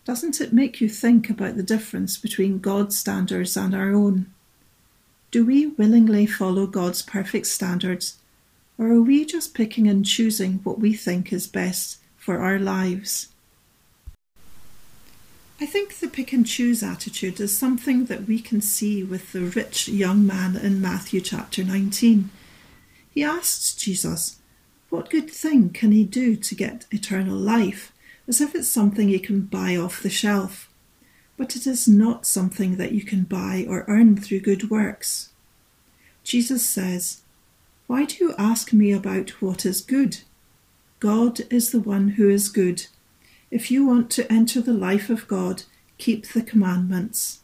Doesn't 0.06 0.40
it 0.40 0.50
make 0.50 0.80
you 0.80 0.88
think 0.88 1.28
about 1.28 1.58
the 1.58 1.62
difference 1.62 2.16
between 2.16 2.60
God's 2.60 2.96
standards 2.96 3.54
and 3.54 3.74
our 3.74 3.92
own? 3.92 4.32
Do 5.30 5.44
we 5.44 5.66
willingly 5.66 6.24
follow 6.24 6.66
God's 6.66 7.02
perfect 7.02 7.48
standards, 7.48 8.16
or 8.78 8.86
are 8.86 9.02
we 9.02 9.26
just 9.26 9.52
picking 9.52 9.86
and 9.86 10.06
choosing 10.06 10.60
what 10.64 10.78
we 10.78 10.94
think 10.94 11.30
is 11.34 11.46
best 11.46 11.98
for 12.16 12.38
our 12.38 12.58
lives? 12.58 13.28
I 15.60 15.66
think 15.66 15.96
the 15.96 16.08
pick 16.08 16.32
and 16.32 16.46
choose 16.46 16.82
attitude 16.82 17.40
is 17.40 17.54
something 17.54 18.06
that 18.06 18.26
we 18.26 18.40
can 18.40 18.62
see 18.62 19.04
with 19.04 19.32
the 19.32 19.42
rich 19.42 19.86
young 19.86 20.26
man 20.26 20.56
in 20.56 20.80
Matthew 20.80 21.20
chapter 21.20 21.62
19. 21.62 22.30
He 23.18 23.24
asks 23.24 23.74
Jesus, 23.74 24.38
What 24.90 25.10
good 25.10 25.28
thing 25.28 25.70
can 25.70 25.90
he 25.90 26.04
do 26.04 26.36
to 26.36 26.54
get 26.54 26.86
eternal 26.92 27.36
life? 27.36 27.90
as 28.28 28.40
if 28.40 28.54
it's 28.54 28.68
something 28.68 29.08
you 29.08 29.18
can 29.18 29.40
buy 29.40 29.74
off 29.74 30.00
the 30.00 30.08
shelf 30.08 30.70
but 31.36 31.56
it 31.56 31.66
is 31.66 31.88
not 31.88 32.26
something 32.26 32.76
that 32.76 32.92
you 32.92 33.02
can 33.02 33.24
buy 33.24 33.66
or 33.68 33.84
earn 33.88 34.16
through 34.16 34.38
good 34.38 34.70
works. 34.70 35.30
Jesus 36.22 36.64
says, 36.64 37.22
Why 37.88 38.04
do 38.04 38.24
you 38.24 38.34
ask 38.38 38.72
me 38.72 38.92
about 38.92 39.42
what 39.42 39.66
is 39.66 39.80
good? 39.80 40.18
God 41.00 41.40
is 41.50 41.72
the 41.72 41.80
one 41.80 42.10
who 42.10 42.28
is 42.28 42.48
good. 42.48 42.86
If 43.50 43.68
you 43.68 43.84
want 43.84 44.12
to 44.12 44.32
enter 44.32 44.60
the 44.60 44.72
life 44.72 45.10
of 45.10 45.26
God, 45.26 45.64
keep 45.98 46.28
the 46.28 46.42
commandments. 46.42 47.40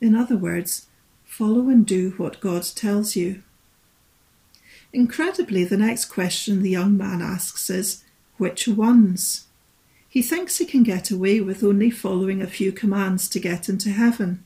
In 0.00 0.14
other 0.14 0.36
words, 0.36 0.86
follow 1.24 1.68
and 1.68 1.84
do 1.84 2.10
what 2.16 2.38
God 2.38 2.62
tells 2.76 3.16
you. 3.16 3.42
Incredibly, 4.96 5.62
the 5.62 5.76
next 5.76 6.06
question 6.06 6.62
the 6.62 6.70
young 6.70 6.96
man 6.96 7.20
asks 7.20 7.68
is, 7.68 8.02
Which 8.38 8.66
ones? 8.66 9.46
He 10.08 10.22
thinks 10.22 10.56
he 10.56 10.64
can 10.64 10.84
get 10.84 11.10
away 11.10 11.38
with 11.38 11.62
only 11.62 11.90
following 11.90 12.40
a 12.40 12.46
few 12.46 12.72
commands 12.72 13.28
to 13.28 13.38
get 13.38 13.68
into 13.68 13.90
heaven, 13.90 14.42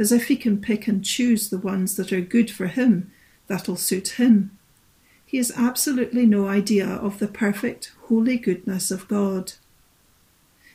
as 0.00 0.10
if 0.10 0.26
he 0.26 0.34
can 0.34 0.60
pick 0.60 0.88
and 0.88 1.04
choose 1.04 1.48
the 1.48 1.58
ones 1.58 1.94
that 1.94 2.12
are 2.12 2.20
good 2.20 2.50
for 2.50 2.66
him, 2.66 3.12
that'll 3.46 3.76
suit 3.76 4.18
him. 4.18 4.50
He 5.24 5.36
has 5.36 5.52
absolutely 5.56 6.26
no 6.26 6.48
idea 6.48 6.88
of 6.88 7.20
the 7.20 7.28
perfect, 7.28 7.92
holy 8.08 8.38
goodness 8.38 8.90
of 8.90 9.06
God. 9.06 9.52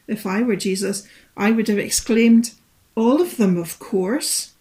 If 0.07 0.25
I 0.25 0.41
were 0.43 0.55
Jesus, 0.55 1.05
I 1.35 1.51
would 1.51 1.67
have 1.67 1.77
exclaimed, 1.77 2.53
All 2.95 3.21
of 3.21 3.35
them, 3.35 3.57
of 3.57 3.79
course. 3.79 4.53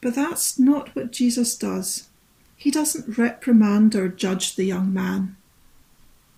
But 0.00 0.14
that's 0.14 0.58
not 0.58 0.96
what 0.96 1.12
Jesus 1.12 1.54
does. 1.58 2.08
He 2.56 2.70
doesn't 2.70 3.18
reprimand 3.18 3.94
or 3.94 4.08
judge 4.08 4.56
the 4.56 4.64
young 4.64 4.92
man. 4.92 5.36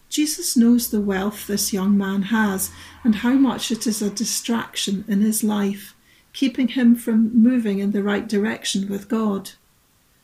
Jesus 0.08 0.56
knows 0.56 0.90
the 0.90 1.00
wealth 1.00 1.46
this 1.46 1.72
young 1.72 1.98
man 1.98 2.22
has 2.22 2.70
and 3.04 3.16
how 3.16 3.32
much 3.32 3.70
it 3.70 3.86
is 3.86 4.00
a 4.00 4.10
distraction 4.10 5.04
in 5.08 5.20
his 5.20 5.42
life, 5.44 5.94
keeping 6.32 6.68
him 6.68 6.94
from 6.94 7.36
moving 7.36 7.80
in 7.80 7.92
the 7.92 8.02
right 8.02 8.28
direction 8.28 8.88
with 8.88 9.08
God. 9.08 9.52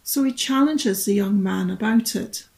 So 0.03 0.25
he 0.25 0.33
challenges 0.33 1.05
the 1.05 1.15
young 1.15 1.43
man 1.43 1.71
about 1.71 2.17
it. 2.17 2.49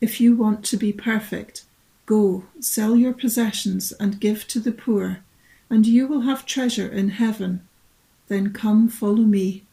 If 0.00 0.20
you 0.20 0.34
want 0.34 0.64
to 0.66 0.76
be 0.76 0.92
perfect, 0.92 1.64
go, 2.06 2.44
sell 2.60 2.96
your 2.96 3.12
possessions 3.12 3.92
and 3.92 4.20
give 4.20 4.46
to 4.48 4.60
the 4.60 4.72
poor, 4.72 5.20
and 5.68 5.86
you 5.86 6.06
will 6.06 6.22
have 6.22 6.46
treasure 6.46 6.88
in 6.88 7.10
heaven. 7.10 7.66
Then 8.28 8.52
come 8.52 8.88
follow 8.88 9.16
me. 9.16 9.64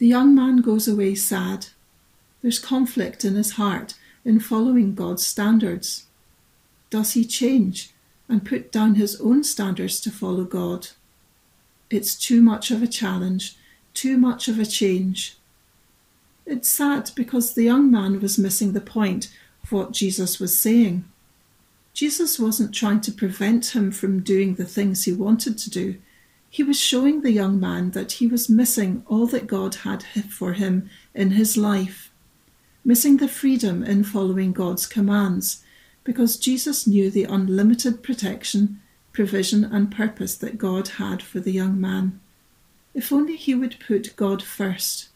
The 0.00 0.06
young 0.06 0.34
man 0.34 0.62
goes 0.62 0.88
away 0.88 1.14
sad. 1.14 1.66
There's 2.40 2.58
conflict 2.58 3.22
in 3.22 3.34
his 3.34 3.52
heart 3.52 3.92
in 4.24 4.40
following 4.40 4.94
God's 4.94 5.26
standards? 5.26 6.06
Does 6.88 7.12
he 7.12 7.26
change 7.26 7.90
and 8.26 8.42
put 8.42 8.72
down 8.72 8.94
his 8.94 9.20
own 9.20 9.44
standards 9.44 10.00
to 10.00 10.10
follow 10.10 10.44
God? 10.44 10.88
It's 11.90 12.14
too 12.14 12.40
much 12.40 12.70
of 12.70 12.82
a 12.82 12.86
challenge, 12.86 13.56
too 13.92 14.16
much 14.16 14.48
of 14.48 14.58
a 14.58 14.64
change. 14.64 15.36
It's 16.46 16.70
sad 16.70 17.10
because 17.14 17.52
the 17.52 17.64
young 17.64 17.90
man 17.90 18.20
was 18.20 18.38
missing 18.38 18.72
the 18.72 18.80
point 18.80 19.28
of 19.62 19.70
what 19.70 19.92
Jesus 19.92 20.40
was 20.40 20.58
saying. 20.58 21.04
Jesus 21.92 22.38
wasn't 22.38 22.74
trying 22.74 23.02
to 23.02 23.12
prevent 23.12 23.76
him 23.76 23.90
from 23.90 24.22
doing 24.22 24.54
the 24.54 24.64
things 24.64 25.04
he 25.04 25.12
wanted 25.12 25.58
to 25.58 25.68
do. 25.68 25.98
He 26.50 26.62
was 26.62 26.78
showing 26.78 27.22
the 27.22 27.32
young 27.32 27.58
man 27.58 27.92
that 27.92 28.12
he 28.12 28.26
was 28.26 28.50
missing 28.50 29.04
all 29.06 29.26
that 29.28 29.46
God 29.46 29.76
had 29.76 30.02
for 30.28 30.52
him 30.52 30.90
in 31.14 31.30
his 31.30 31.56
life 31.56 32.10
missing 32.84 33.18
the 33.18 33.28
freedom 33.28 33.82
in 33.82 34.04
following 34.04 34.52
God's 34.52 34.86
commands, 34.86 35.62
because 36.04 36.36
Jesus 36.36 36.86
knew 36.86 37.10
the 37.10 37.24
unlimited 37.24 38.02
protection, 38.02 38.80
provision, 39.12 39.64
and 39.64 39.94
purpose 39.94 40.34
that 40.36 40.58
God 40.58 40.88
had 40.88 41.22
for 41.22 41.40
the 41.40 41.52
young 41.52 41.80
man. 41.80 42.20
If 42.94 43.12
only 43.12 43.36
he 43.36 43.54
would 43.54 43.76
put 43.86 44.16
God 44.16 44.42
first. 44.42 45.08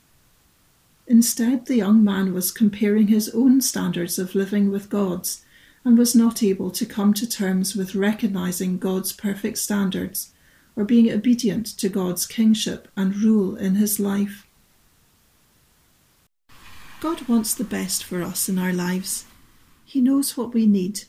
Instead, 1.07 1.67
the 1.67 1.77
young 1.77 2.05
man 2.05 2.33
was 2.33 2.53
comparing 2.53 3.09
his 3.09 3.29
own 3.31 3.61
standards 3.61 4.19
of 4.19 4.35
living 4.35 4.71
with 4.71 4.91
God's 4.91 5.45
and 5.85 5.99
was 5.99 6.15
not 6.15 6.43
able 6.43 6.71
to 6.71 6.87
come 6.87 7.13
to 7.15 7.29
terms 7.29 7.75
with 7.75 7.95
recognizing 7.95 8.79
God's 8.79 9.13
perfect 9.13 9.59
standards 9.59 10.33
or 10.77 10.85
being 10.85 11.11
obedient 11.11 11.67
to 11.79 11.89
God's 11.89 12.27
kingship 12.27 12.89
and 12.97 13.17
rule 13.17 13.57
in 13.57 13.77
his 13.77 14.01
life. 14.01 14.47
God 17.01 17.29
wants 17.29 17.55
the 17.55 17.65
best 17.65 18.03
for 18.03 18.23
us 18.23 18.49
in 18.49 18.59
our 18.59 18.73
lives. 18.73 19.27
He 19.85 20.01
knows 20.01 20.37
what 20.37 20.55
we 20.55 20.67
need. 20.67 21.03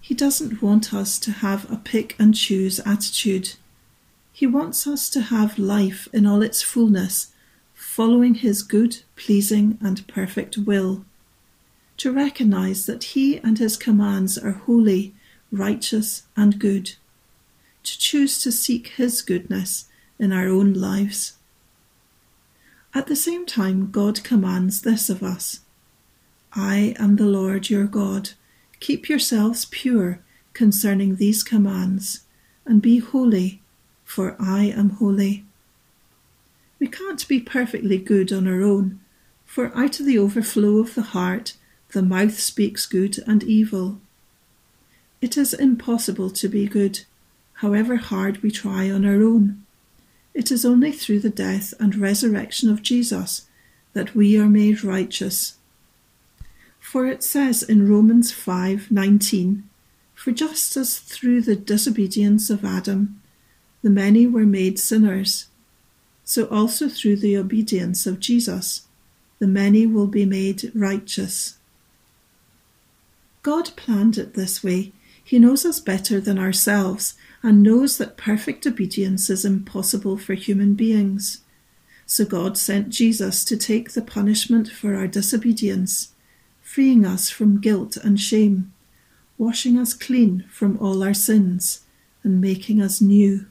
He 0.00 0.14
doesn't 0.14 0.62
want 0.62 0.92
us 0.92 1.18
to 1.20 1.30
have 1.30 1.70
a 1.70 1.76
pick 1.76 2.16
and 2.18 2.34
choose 2.34 2.80
attitude. 2.80 3.54
He 4.32 4.46
wants 4.46 4.86
us 4.86 5.08
to 5.10 5.20
have 5.20 5.58
life 5.58 6.08
in 6.12 6.26
all 6.26 6.42
its 6.42 6.62
fullness, 6.62 7.32
following 7.74 8.34
His 8.34 8.62
good, 8.62 8.98
pleasing, 9.16 9.78
and 9.80 10.06
perfect 10.06 10.58
will. 10.58 11.04
To 11.98 12.12
recognize 12.12 12.86
that 12.86 13.04
He 13.04 13.38
and 13.38 13.58
His 13.58 13.76
commands 13.76 14.38
are 14.38 14.52
holy, 14.52 15.14
righteous, 15.50 16.22
and 16.36 16.58
good. 16.58 16.94
To 17.88 17.98
choose 17.98 18.42
to 18.42 18.52
seek 18.52 18.88
His 18.88 19.22
goodness 19.22 19.86
in 20.18 20.30
our 20.30 20.46
own 20.46 20.74
lives. 20.74 21.38
At 22.92 23.06
the 23.06 23.16
same 23.16 23.46
time, 23.46 23.90
God 23.90 24.22
commands 24.22 24.82
this 24.82 25.08
of 25.08 25.22
us 25.22 25.60
I 26.52 26.94
am 26.98 27.16
the 27.16 27.24
Lord 27.24 27.70
your 27.70 27.86
God. 27.86 28.32
Keep 28.80 29.08
yourselves 29.08 29.64
pure 29.70 30.20
concerning 30.52 31.16
these 31.16 31.42
commands, 31.42 32.24
and 32.66 32.82
be 32.82 32.98
holy, 32.98 33.62
for 34.04 34.36
I 34.38 34.64
am 34.64 34.90
holy. 34.90 35.46
We 36.78 36.88
can't 36.88 37.26
be 37.26 37.40
perfectly 37.40 37.96
good 37.96 38.34
on 38.34 38.46
our 38.46 38.60
own, 38.60 39.00
for 39.46 39.74
out 39.74 39.98
of 39.98 40.04
the 40.04 40.18
overflow 40.18 40.76
of 40.76 40.94
the 40.94 41.16
heart 41.16 41.54
the 41.92 42.02
mouth 42.02 42.38
speaks 42.38 42.84
good 42.84 43.18
and 43.26 43.42
evil. 43.42 43.98
It 45.22 45.38
is 45.38 45.54
impossible 45.54 46.28
to 46.32 46.48
be 46.48 46.66
good, 46.66 47.06
however 47.58 47.96
hard 47.96 48.40
we 48.40 48.50
try 48.52 48.88
on 48.88 49.04
our 49.04 49.20
own. 49.20 49.64
It 50.32 50.52
is 50.52 50.64
only 50.64 50.92
through 50.92 51.20
the 51.20 51.30
death 51.30 51.74
and 51.80 51.96
resurrection 51.96 52.70
of 52.70 52.82
Jesus 52.82 53.48
that 53.94 54.14
we 54.14 54.38
are 54.38 54.48
made 54.48 54.84
righteous. 54.84 55.54
For 56.78 57.06
it 57.06 57.24
says 57.24 57.64
in 57.64 57.88
Romans 57.88 58.30
5:19, 58.30 59.64
For 60.14 60.30
just 60.30 60.76
as 60.76 61.00
through 61.00 61.42
the 61.42 61.56
disobedience 61.56 62.48
of 62.48 62.64
Adam 62.64 63.20
the 63.82 63.90
many 63.90 64.24
were 64.26 64.46
made 64.46 64.78
sinners, 64.78 65.46
so 66.24 66.44
also 66.44 66.88
through 66.88 67.16
the 67.16 67.36
obedience 67.36 68.06
of 68.06 68.20
Jesus 68.20 68.82
the 69.40 69.48
many 69.48 69.84
will 69.84 70.06
be 70.06 70.24
made 70.24 70.70
righteous. 70.76 71.56
God 73.42 73.74
planned 73.74 74.16
it 74.16 74.34
this 74.34 74.62
way. 74.62 74.92
He 75.24 75.40
knows 75.40 75.66
us 75.66 75.80
better 75.80 76.20
than 76.20 76.38
ourselves 76.38 77.14
and 77.42 77.62
knows 77.62 77.98
that 77.98 78.16
perfect 78.16 78.66
obedience 78.66 79.30
is 79.30 79.44
impossible 79.44 80.16
for 80.16 80.34
human 80.34 80.74
beings. 80.74 81.42
So 82.06 82.24
God 82.24 82.58
sent 82.58 82.88
Jesus 82.88 83.44
to 83.44 83.56
take 83.56 83.92
the 83.92 84.02
punishment 84.02 84.68
for 84.68 84.94
our 84.96 85.06
disobedience, 85.06 86.12
freeing 86.60 87.06
us 87.06 87.30
from 87.30 87.60
guilt 87.60 87.96
and 87.96 88.20
shame, 88.20 88.72
washing 89.36 89.78
us 89.78 89.94
clean 89.94 90.44
from 90.50 90.78
all 90.78 91.02
our 91.02 91.14
sins, 91.14 91.84
and 92.24 92.40
making 92.40 92.82
us 92.82 93.00
new. 93.00 93.46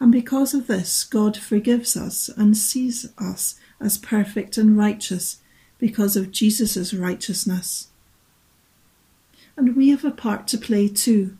And 0.00 0.10
because 0.10 0.54
of 0.54 0.66
this, 0.66 1.04
God 1.04 1.36
forgives 1.36 1.96
us 1.96 2.28
and 2.36 2.56
sees 2.56 3.12
us 3.18 3.58
as 3.80 3.98
perfect 3.98 4.56
and 4.58 4.76
righteous 4.76 5.40
because 5.78 6.16
of 6.16 6.32
Jesus' 6.32 6.92
righteousness. 6.92 7.88
And 9.56 9.76
we 9.76 9.90
have 9.90 10.04
a 10.04 10.10
part 10.10 10.46
to 10.48 10.58
play 10.58 10.88
too 10.88 11.37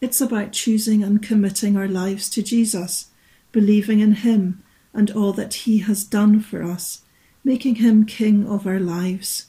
it's 0.00 0.20
about 0.20 0.52
choosing 0.52 1.02
and 1.02 1.22
committing 1.22 1.76
our 1.76 1.88
lives 1.88 2.28
to 2.30 2.42
Jesus, 2.42 3.08
believing 3.52 4.00
in 4.00 4.12
Him 4.12 4.62
and 4.92 5.10
all 5.10 5.32
that 5.32 5.54
He 5.54 5.78
has 5.78 6.04
done 6.04 6.40
for 6.40 6.62
us, 6.62 7.02
making 7.42 7.76
Him 7.76 8.04
King 8.04 8.46
of 8.46 8.66
our 8.66 8.80
lives. 8.80 9.46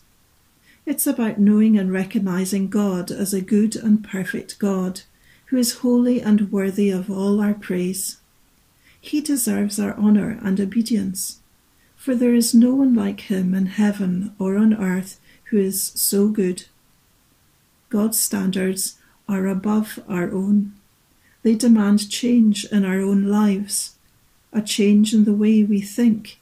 It's 0.86 1.08
about 1.08 1.40
knowing 1.40 1.78
and 1.78 1.92
recognizing 1.92 2.70
God 2.70 3.10
as 3.12 3.34
a 3.34 3.42
good 3.42 3.76
and 3.76 4.04
perfect 4.04 4.60
God, 4.60 5.02
who 5.48 5.58
is 5.58 5.80
holy 5.80 6.22
and 6.22 6.52
worthy 6.52 6.90
of 6.90 7.10
all 7.10 7.42
our 7.42 7.54
praise. 7.54 8.18
He 9.00 9.22
deserves 9.22 9.80
our 9.80 9.96
honour 9.98 10.40
and 10.42 10.60
obedience, 10.60 11.40
for 11.96 12.16
there 12.16 12.34
is 12.34 12.54
no 12.54 12.76
one 12.76 12.94
like 12.94 13.22
Him 13.22 13.54
in 13.54 13.66
heaven 13.68 14.36
or 14.40 14.58
on 14.58 14.74
earth 14.74 15.20
who 15.46 15.58
is 15.58 15.92
so 15.96 16.28
good. 16.30 16.66
God's 17.90 18.20
standards 18.20 18.98
are 19.28 19.48
above 19.48 20.00
our 20.08 20.32
own. 20.32 20.74
They 21.44 21.56
demand 21.56 22.10
change 22.10 22.66
in 22.66 22.86
our 22.86 23.00
own 23.02 23.26
lives, 23.26 23.96
a 24.52 24.62
change 24.62 25.14
in 25.14 25.26
the 25.26 25.34
way 25.34 25.64
we 25.64 25.82
think, 25.82 26.40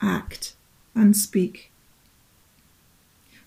act, 0.00 0.54
and 0.94 1.16
speak. 1.16 1.70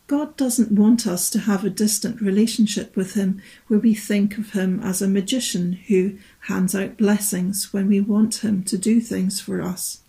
God 0.08 0.38
doesn't 0.38 0.71
want 0.71 1.06
us 1.06 1.30
to 1.32 1.39
have 1.39 1.65
a 1.65 1.69
distant 1.69 2.21
relationship 2.21 2.95
with 2.95 3.13
Him 3.13 3.41
where 3.67 3.80
we 3.80 3.93
think 3.93 4.38
of 4.38 4.52
Him 4.52 4.80
as 4.82 5.02
a 5.02 5.08
magician 5.08 5.73
who 5.73 6.17
hands 6.41 6.73
out 6.73 6.97
blessings 6.97 7.73
when 7.73 7.88
we 7.88 8.00
want 8.00 8.43
Him 8.43 8.63
to 8.63 8.78
do 8.78 9.02
things 9.02 9.41
for 9.41 9.62
us. 9.62 10.00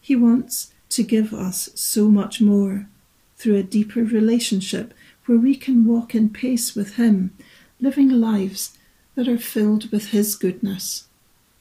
He 0.00 0.16
wants 0.16 0.72
to 0.90 1.02
give 1.02 1.34
us 1.34 1.68
so 1.74 2.08
much 2.08 2.40
more 2.40 2.88
through 3.36 3.56
a 3.56 3.62
deeper 3.62 4.02
relationship 4.02 4.94
where 5.26 5.38
we 5.38 5.54
can 5.54 5.84
walk 5.84 6.14
in 6.14 6.30
pace 6.30 6.74
with 6.74 6.96
Him 6.96 7.36
living 7.80 8.08
lives 8.08 8.76
that 9.14 9.28
are 9.28 9.38
filled 9.38 9.90
with 9.90 10.10
His 10.10 10.34
goodness, 10.34 11.06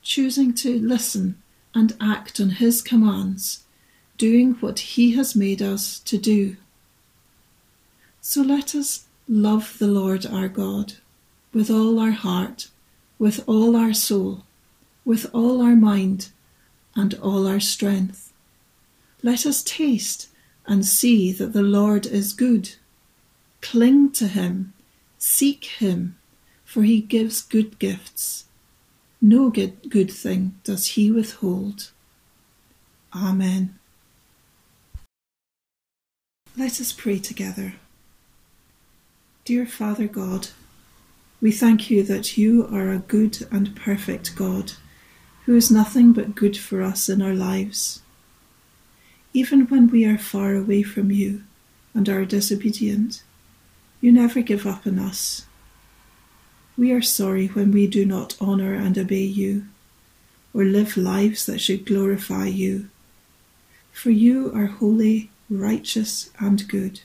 choosing 0.02 0.54
to 0.56 0.80
listen 0.80 1.42
and 1.74 1.96
act 2.00 2.40
on 2.40 2.52
His 2.52 2.82
commands, 2.82 3.64
doing 4.18 4.54
what 4.56 4.80
He 4.80 5.16
has 5.16 5.36
made 5.36 5.62
us 5.62 6.00
to 6.00 6.18
do. 6.18 6.58
So 8.22 8.42
let 8.42 8.76
us 8.76 9.06
love 9.28 9.78
the 9.80 9.88
Lord 9.88 10.26
our 10.26 10.48
God 10.48 10.94
with 11.54 11.70
all 11.70 12.00
our 12.00 12.12
heart, 12.12 12.70
with 13.18 13.44
all 13.48 13.76
our 13.76 13.94
soul, 13.94 14.44
with 15.04 15.26
all 15.34 15.62
our 15.62 15.76
mind, 15.76 16.30
and 16.96 17.14
all 17.16 17.48
our 17.48 17.60
strength. 17.60 18.34
Let 19.22 19.46
us 19.46 19.64
taste 19.64 20.30
and 20.66 20.86
see 20.86 21.32
that 21.34 21.54
the 21.54 21.64
Lord 21.64 22.06
is 22.06 22.34
good. 22.34 22.76
Cling 23.62 24.12
to 24.14 24.28
Him 24.28 24.74
Seek 25.28 25.66
him, 25.66 26.18
for 26.64 26.84
he 26.84 27.02
gives 27.02 27.42
good 27.42 27.80
gifts. 27.80 28.46
No 29.20 29.50
good, 29.50 29.90
good 29.90 30.12
thing 30.12 30.54
does 30.64 30.86
he 30.90 31.12
withhold. 31.12 31.90
Amen. 33.12 33.80
Let 36.56 36.80
us 36.80 36.94
pray 36.94 37.18
together. 37.18 37.74
Dear 39.46 39.66
Father 39.66 40.08
God, 40.08 40.50
we 41.42 41.52
thank 41.52 41.90
you 41.90 42.04
that 42.04 42.38
you 42.38 42.68
are 42.68 42.92
a 42.92 43.00
good 43.00 43.48
and 43.52 43.76
perfect 43.76 44.36
God 44.36 44.74
who 45.46 45.56
is 45.56 45.72
nothing 45.72 46.14
but 46.14 46.36
good 46.36 46.56
for 46.56 46.84
us 46.84 47.10
in 47.10 47.24
our 47.24 47.34
lives. 47.34 48.04
Even 49.34 49.66
when 49.70 49.90
we 49.90 50.06
are 50.06 50.20
far 50.20 50.54
away 50.54 50.84
from 50.84 51.10
you 51.10 51.42
and 51.96 52.08
are 52.08 52.26
disobedient, 52.26 53.24
you 54.06 54.12
never 54.12 54.40
give 54.44 54.68
up 54.68 54.86
on 54.86 55.00
us. 55.00 55.48
We 56.78 56.92
are 56.92 57.02
sorry 57.02 57.48
when 57.48 57.72
we 57.72 57.88
do 57.88 58.06
not 58.06 58.40
honour 58.40 58.76
and 58.76 58.96
obey 59.00 59.24
you, 59.24 59.66
or 60.54 60.64
live 60.64 60.96
lives 60.96 61.48
that 61.48 61.60
should 61.60 61.88
glorify 61.88 62.46
you. 62.46 62.88
For 63.92 64.12
you 64.12 64.54
are 64.54 64.68
holy, 64.68 65.32
righteous, 65.50 66.30
and 66.38 66.68
good. 66.68 67.02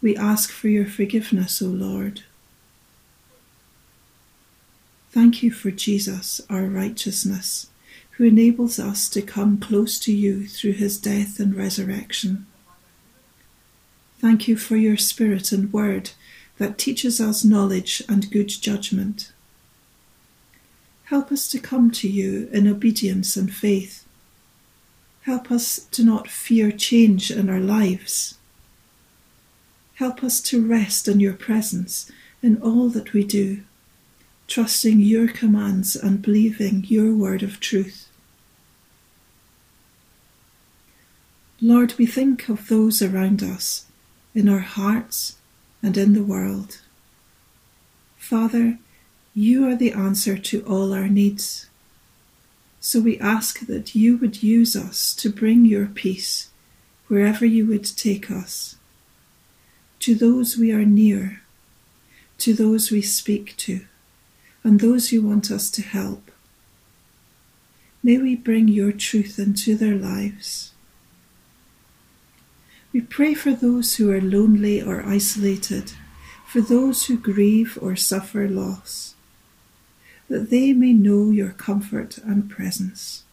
We 0.00 0.16
ask 0.16 0.50
for 0.50 0.68
your 0.68 0.86
forgiveness, 0.86 1.60
O 1.60 1.66
Lord. 1.66 2.22
Thank 5.10 5.42
you 5.42 5.50
for 5.50 5.70
Jesus, 5.70 6.40
our 6.48 6.64
righteousness, 6.64 7.68
who 8.12 8.24
enables 8.24 8.78
us 8.78 9.06
to 9.10 9.20
come 9.20 9.58
close 9.58 9.98
to 9.98 10.14
you 10.14 10.46
through 10.46 10.72
his 10.72 10.96
death 10.96 11.38
and 11.38 11.54
resurrection. 11.54 12.46
Thank 14.18 14.48
you 14.48 14.56
for 14.56 14.76
your 14.76 14.96
Spirit 14.96 15.52
and 15.52 15.72
Word 15.72 16.10
that 16.58 16.78
teaches 16.78 17.20
us 17.20 17.44
knowledge 17.44 18.02
and 18.08 18.30
good 18.30 18.48
judgment. 18.48 19.32
Help 21.04 21.30
us 21.30 21.48
to 21.50 21.58
come 21.58 21.90
to 21.90 22.08
you 22.08 22.48
in 22.50 22.66
obedience 22.66 23.36
and 23.36 23.52
faith. 23.52 24.06
Help 25.22 25.50
us 25.50 25.86
to 25.90 26.02
not 26.04 26.28
fear 26.28 26.70
change 26.70 27.30
in 27.30 27.50
our 27.50 27.60
lives. 27.60 28.38
Help 29.96 30.22
us 30.22 30.40
to 30.40 30.66
rest 30.66 31.08
in 31.08 31.20
your 31.20 31.32
presence 31.32 32.10
in 32.42 32.60
all 32.62 32.88
that 32.88 33.12
we 33.12 33.24
do, 33.24 33.62
trusting 34.46 35.00
your 35.00 35.28
commands 35.28 35.94
and 35.96 36.22
believing 36.22 36.84
your 36.86 37.14
word 37.14 37.42
of 37.42 37.60
truth. 37.60 38.08
Lord, 41.60 41.94
we 41.98 42.06
think 42.06 42.48
of 42.48 42.68
those 42.68 43.00
around 43.00 43.42
us 43.42 43.85
in 44.36 44.50
our 44.50 44.60
hearts 44.60 45.36
and 45.82 45.96
in 45.96 46.12
the 46.12 46.22
world. 46.22 46.82
Father, 48.18 48.78
you 49.34 49.66
are 49.66 49.74
the 49.74 49.92
answer 49.92 50.36
to 50.36 50.62
all 50.66 50.92
our 50.92 51.08
needs. 51.08 51.70
So 52.78 53.00
we 53.00 53.18
ask 53.18 53.60
that 53.60 53.94
you 53.94 54.18
would 54.18 54.42
use 54.42 54.76
us 54.76 55.14
to 55.14 55.30
bring 55.30 55.64
your 55.64 55.86
peace 55.86 56.50
wherever 57.08 57.46
you 57.46 57.64
would 57.66 57.84
take 57.84 58.30
us, 58.30 58.76
to 60.00 60.14
those 60.14 60.58
we 60.58 60.70
are 60.70 60.84
near, 60.84 61.40
to 62.38 62.52
those 62.52 62.90
we 62.90 63.00
speak 63.00 63.56
to, 63.56 63.86
and 64.62 64.80
those 64.80 65.12
you 65.12 65.22
want 65.22 65.50
us 65.50 65.70
to 65.70 65.82
help. 65.82 66.30
May 68.02 68.18
we 68.18 68.36
bring 68.36 68.68
your 68.68 68.92
truth 68.92 69.38
into 69.38 69.76
their 69.76 69.94
lives. 69.94 70.72
We 72.96 73.02
pray 73.02 73.34
for 73.34 73.52
those 73.52 73.96
who 73.96 74.10
are 74.10 74.22
lonely 74.22 74.80
or 74.80 75.04
isolated 75.04 75.92
for 76.46 76.62
those 76.62 77.04
who 77.04 77.18
grieve 77.18 77.78
or 77.82 77.94
suffer 77.94 78.48
loss, 78.48 79.14
that 80.30 80.48
they 80.48 80.72
may 80.72 80.94
know 80.94 81.28
your 81.28 81.50
comfort 81.50 82.16
and 82.16 82.48
presence. 82.48 83.24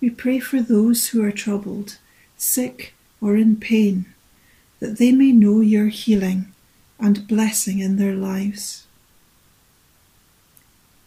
We 0.00 0.08
pray 0.08 0.38
for 0.38 0.62
those 0.62 1.08
who 1.08 1.20
are 1.24 1.32
troubled, 1.32 1.98
sick, 2.36 2.94
or 3.20 3.34
in 3.34 3.56
pain, 3.56 4.06
that 4.78 4.98
they 4.98 5.10
may 5.10 5.32
know 5.32 5.60
your 5.60 5.88
healing 5.88 6.52
and 7.00 7.26
blessing 7.26 7.80
in 7.80 7.96
their 7.96 8.14
lives. 8.14 8.86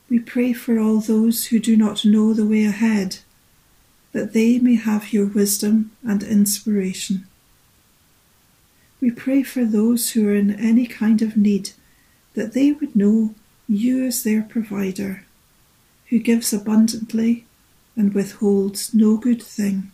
We 0.09 0.19
pray 0.19 0.51
for 0.51 0.79
all 0.79 0.99
those 0.99 1.45
who 1.45 1.59
do 1.59 1.77
not 1.77 2.03
know 2.03 2.33
the 2.33 2.45
way 2.45 2.65
ahead, 2.65 3.19
that 4.15 4.31
they 4.31 4.57
may 4.59 4.75
have 4.75 5.11
your 5.11 5.25
wisdom 5.25 5.91
and 6.01 6.23
inspiration. 6.23 7.27
We 9.01 9.11
pray 9.11 9.43
for 9.43 9.65
those 9.65 10.11
who 10.11 10.29
are 10.29 10.33
in 10.33 10.57
any 10.57 10.87
kind 10.87 11.21
of 11.21 11.35
need, 11.35 11.71
that 12.33 12.53
they 12.53 12.71
would 12.71 12.95
know 12.95 13.35
you 13.67 14.05
as 14.05 14.23
their 14.23 14.41
provider, 14.41 15.25
who 16.05 16.19
gives 16.19 16.53
abundantly 16.53 17.45
and 17.97 18.13
withholds 18.13 18.93
no 18.93 19.17
good 19.17 19.43
thing. 19.43 19.91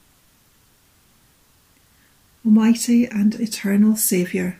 Almighty 2.45 3.07
and 3.07 3.33
eternal 3.39 3.95
Saviour, 3.95 4.59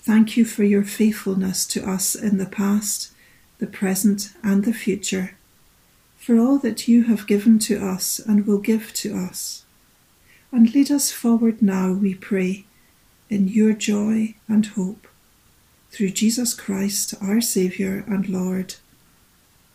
thank 0.00 0.36
you 0.36 0.44
for 0.44 0.64
your 0.64 0.82
faithfulness 0.82 1.66
to 1.66 1.88
us 1.88 2.16
in 2.16 2.38
the 2.38 2.46
past, 2.46 3.12
the 3.58 3.68
present, 3.68 4.30
and 4.42 4.64
the 4.64 4.74
future, 4.74 5.35
for 6.26 6.40
all 6.40 6.58
that 6.58 6.88
you 6.88 7.04
have 7.04 7.28
given 7.28 7.56
to 7.56 7.78
us 7.78 8.18
and 8.18 8.48
will 8.48 8.58
give 8.58 8.92
to 8.92 9.14
us. 9.16 9.64
And 10.50 10.74
lead 10.74 10.90
us 10.90 11.12
forward 11.12 11.62
now, 11.62 11.92
we 11.92 12.16
pray 12.16 12.64
in 13.30 13.46
your 13.46 13.72
joy 13.74 14.34
and 14.48 14.66
hope. 14.66 15.06
Through 15.92 16.10
Jesus 16.10 16.52
Christ, 16.52 17.14
our 17.22 17.40
Saviour 17.40 18.02
and 18.08 18.28
Lord. 18.28 18.74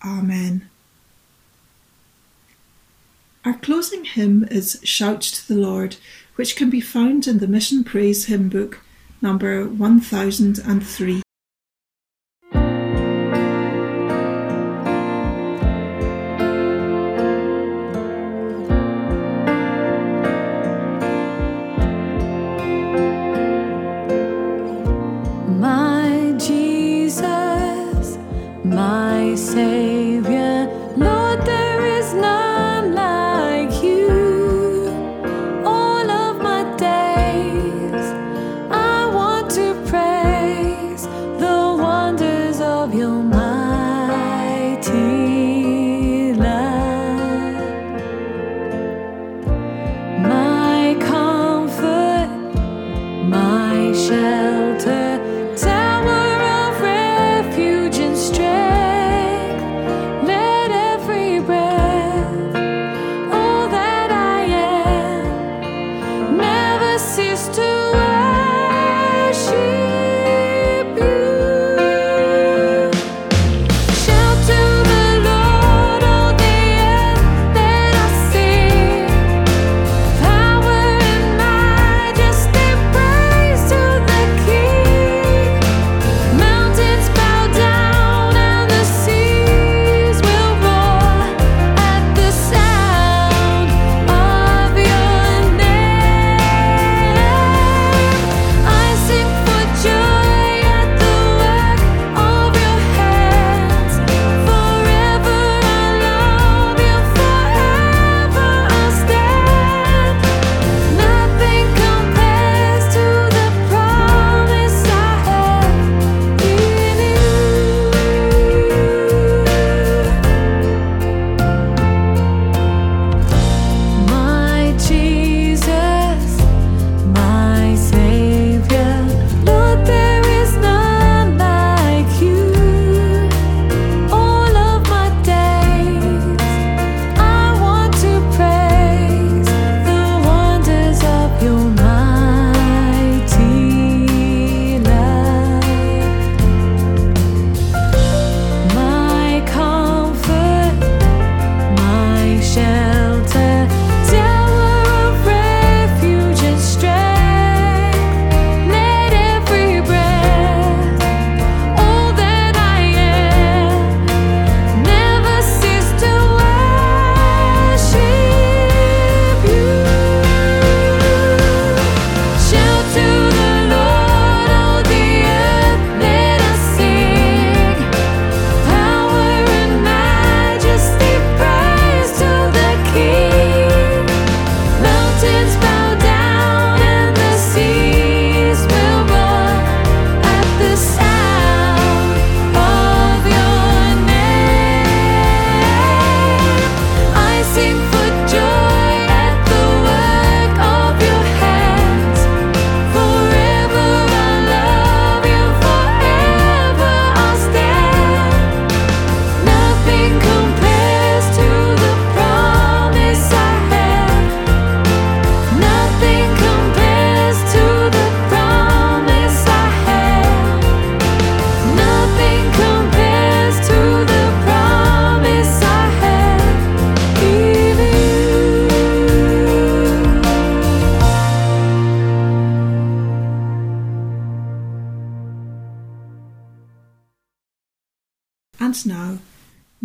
Amen. 0.05 0.69
Our 3.45 3.53
closing 3.53 4.03
hymn 4.03 4.43
is 4.51 4.81
Shout 4.83 5.21
to 5.21 5.47
the 5.47 5.59
Lord, 5.59 5.95
which 6.35 6.57
can 6.57 6.69
be 6.69 6.81
found 6.81 7.27
in 7.27 7.37
the 7.37 7.47
Mission 7.47 7.85
Praise 7.85 8.25
Hymn 8.25 8.49
Book, 8.49 8.81
number 9.21 9.69
1003. 9.69 11.21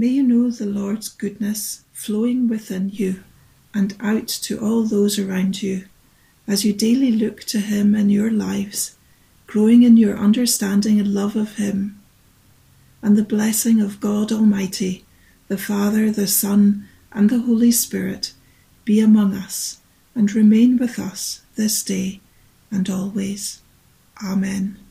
May 0.07 0.13
you 0.13 0.23
know 0.23 0.49
the 0.51 0.67
Lord's 0.67 1.09
goodness 1.09 1.83
flowing 1.93 2.47
within 2.47 2.89
you 2.91 3.25
and 3.75 3.97
out 3.99 4.29
to 4.29 4.57
all 4.61 4.85
those 4.85 5.19
around 5.19 5.65
you 5.65 5.85
as 6.47 6.65
you 6.65 6.73
daily 6.73 7.11
look 7.11 7.41
to 7.41 7.59
Him 7.59 7.93
in 7.97 8.09
your 8.09 8.31
lives, 8.31 8.97
growing 9.49 9.83
in 9.83 9.97
your 9.97 10.17
understanding 10.17 11.01
and 11.01 11.13
love 11.13 11.35
of 11.35 11.57
Him. 11.57 12.01
And 13.03 13.17
the 13.17 13.25
blessing 13.25 13.81
of 13.81 13.99
God 13.99 14.31
Almighty, 14.31 15.05
the 15.49 15.59
Father, 15.59 16.13
the 16.13 16.29
Son, 16.29 16.87
and 17.11 17.29
the 17.29 17.41
Holy 17.41 17.73
Spirit 17.73 18.33
be 18.85 19.01
among 19.01 19.35
us 19.35 19.81
and 20.15 20.33
remain 20.33 20.79
with 20.79 21.01
us 21.01 21.41
this 21.57 21.83
day 21.83 22.21
and 22.71 22.89
always. 22.89 23.61
Amen. 24.25 24.86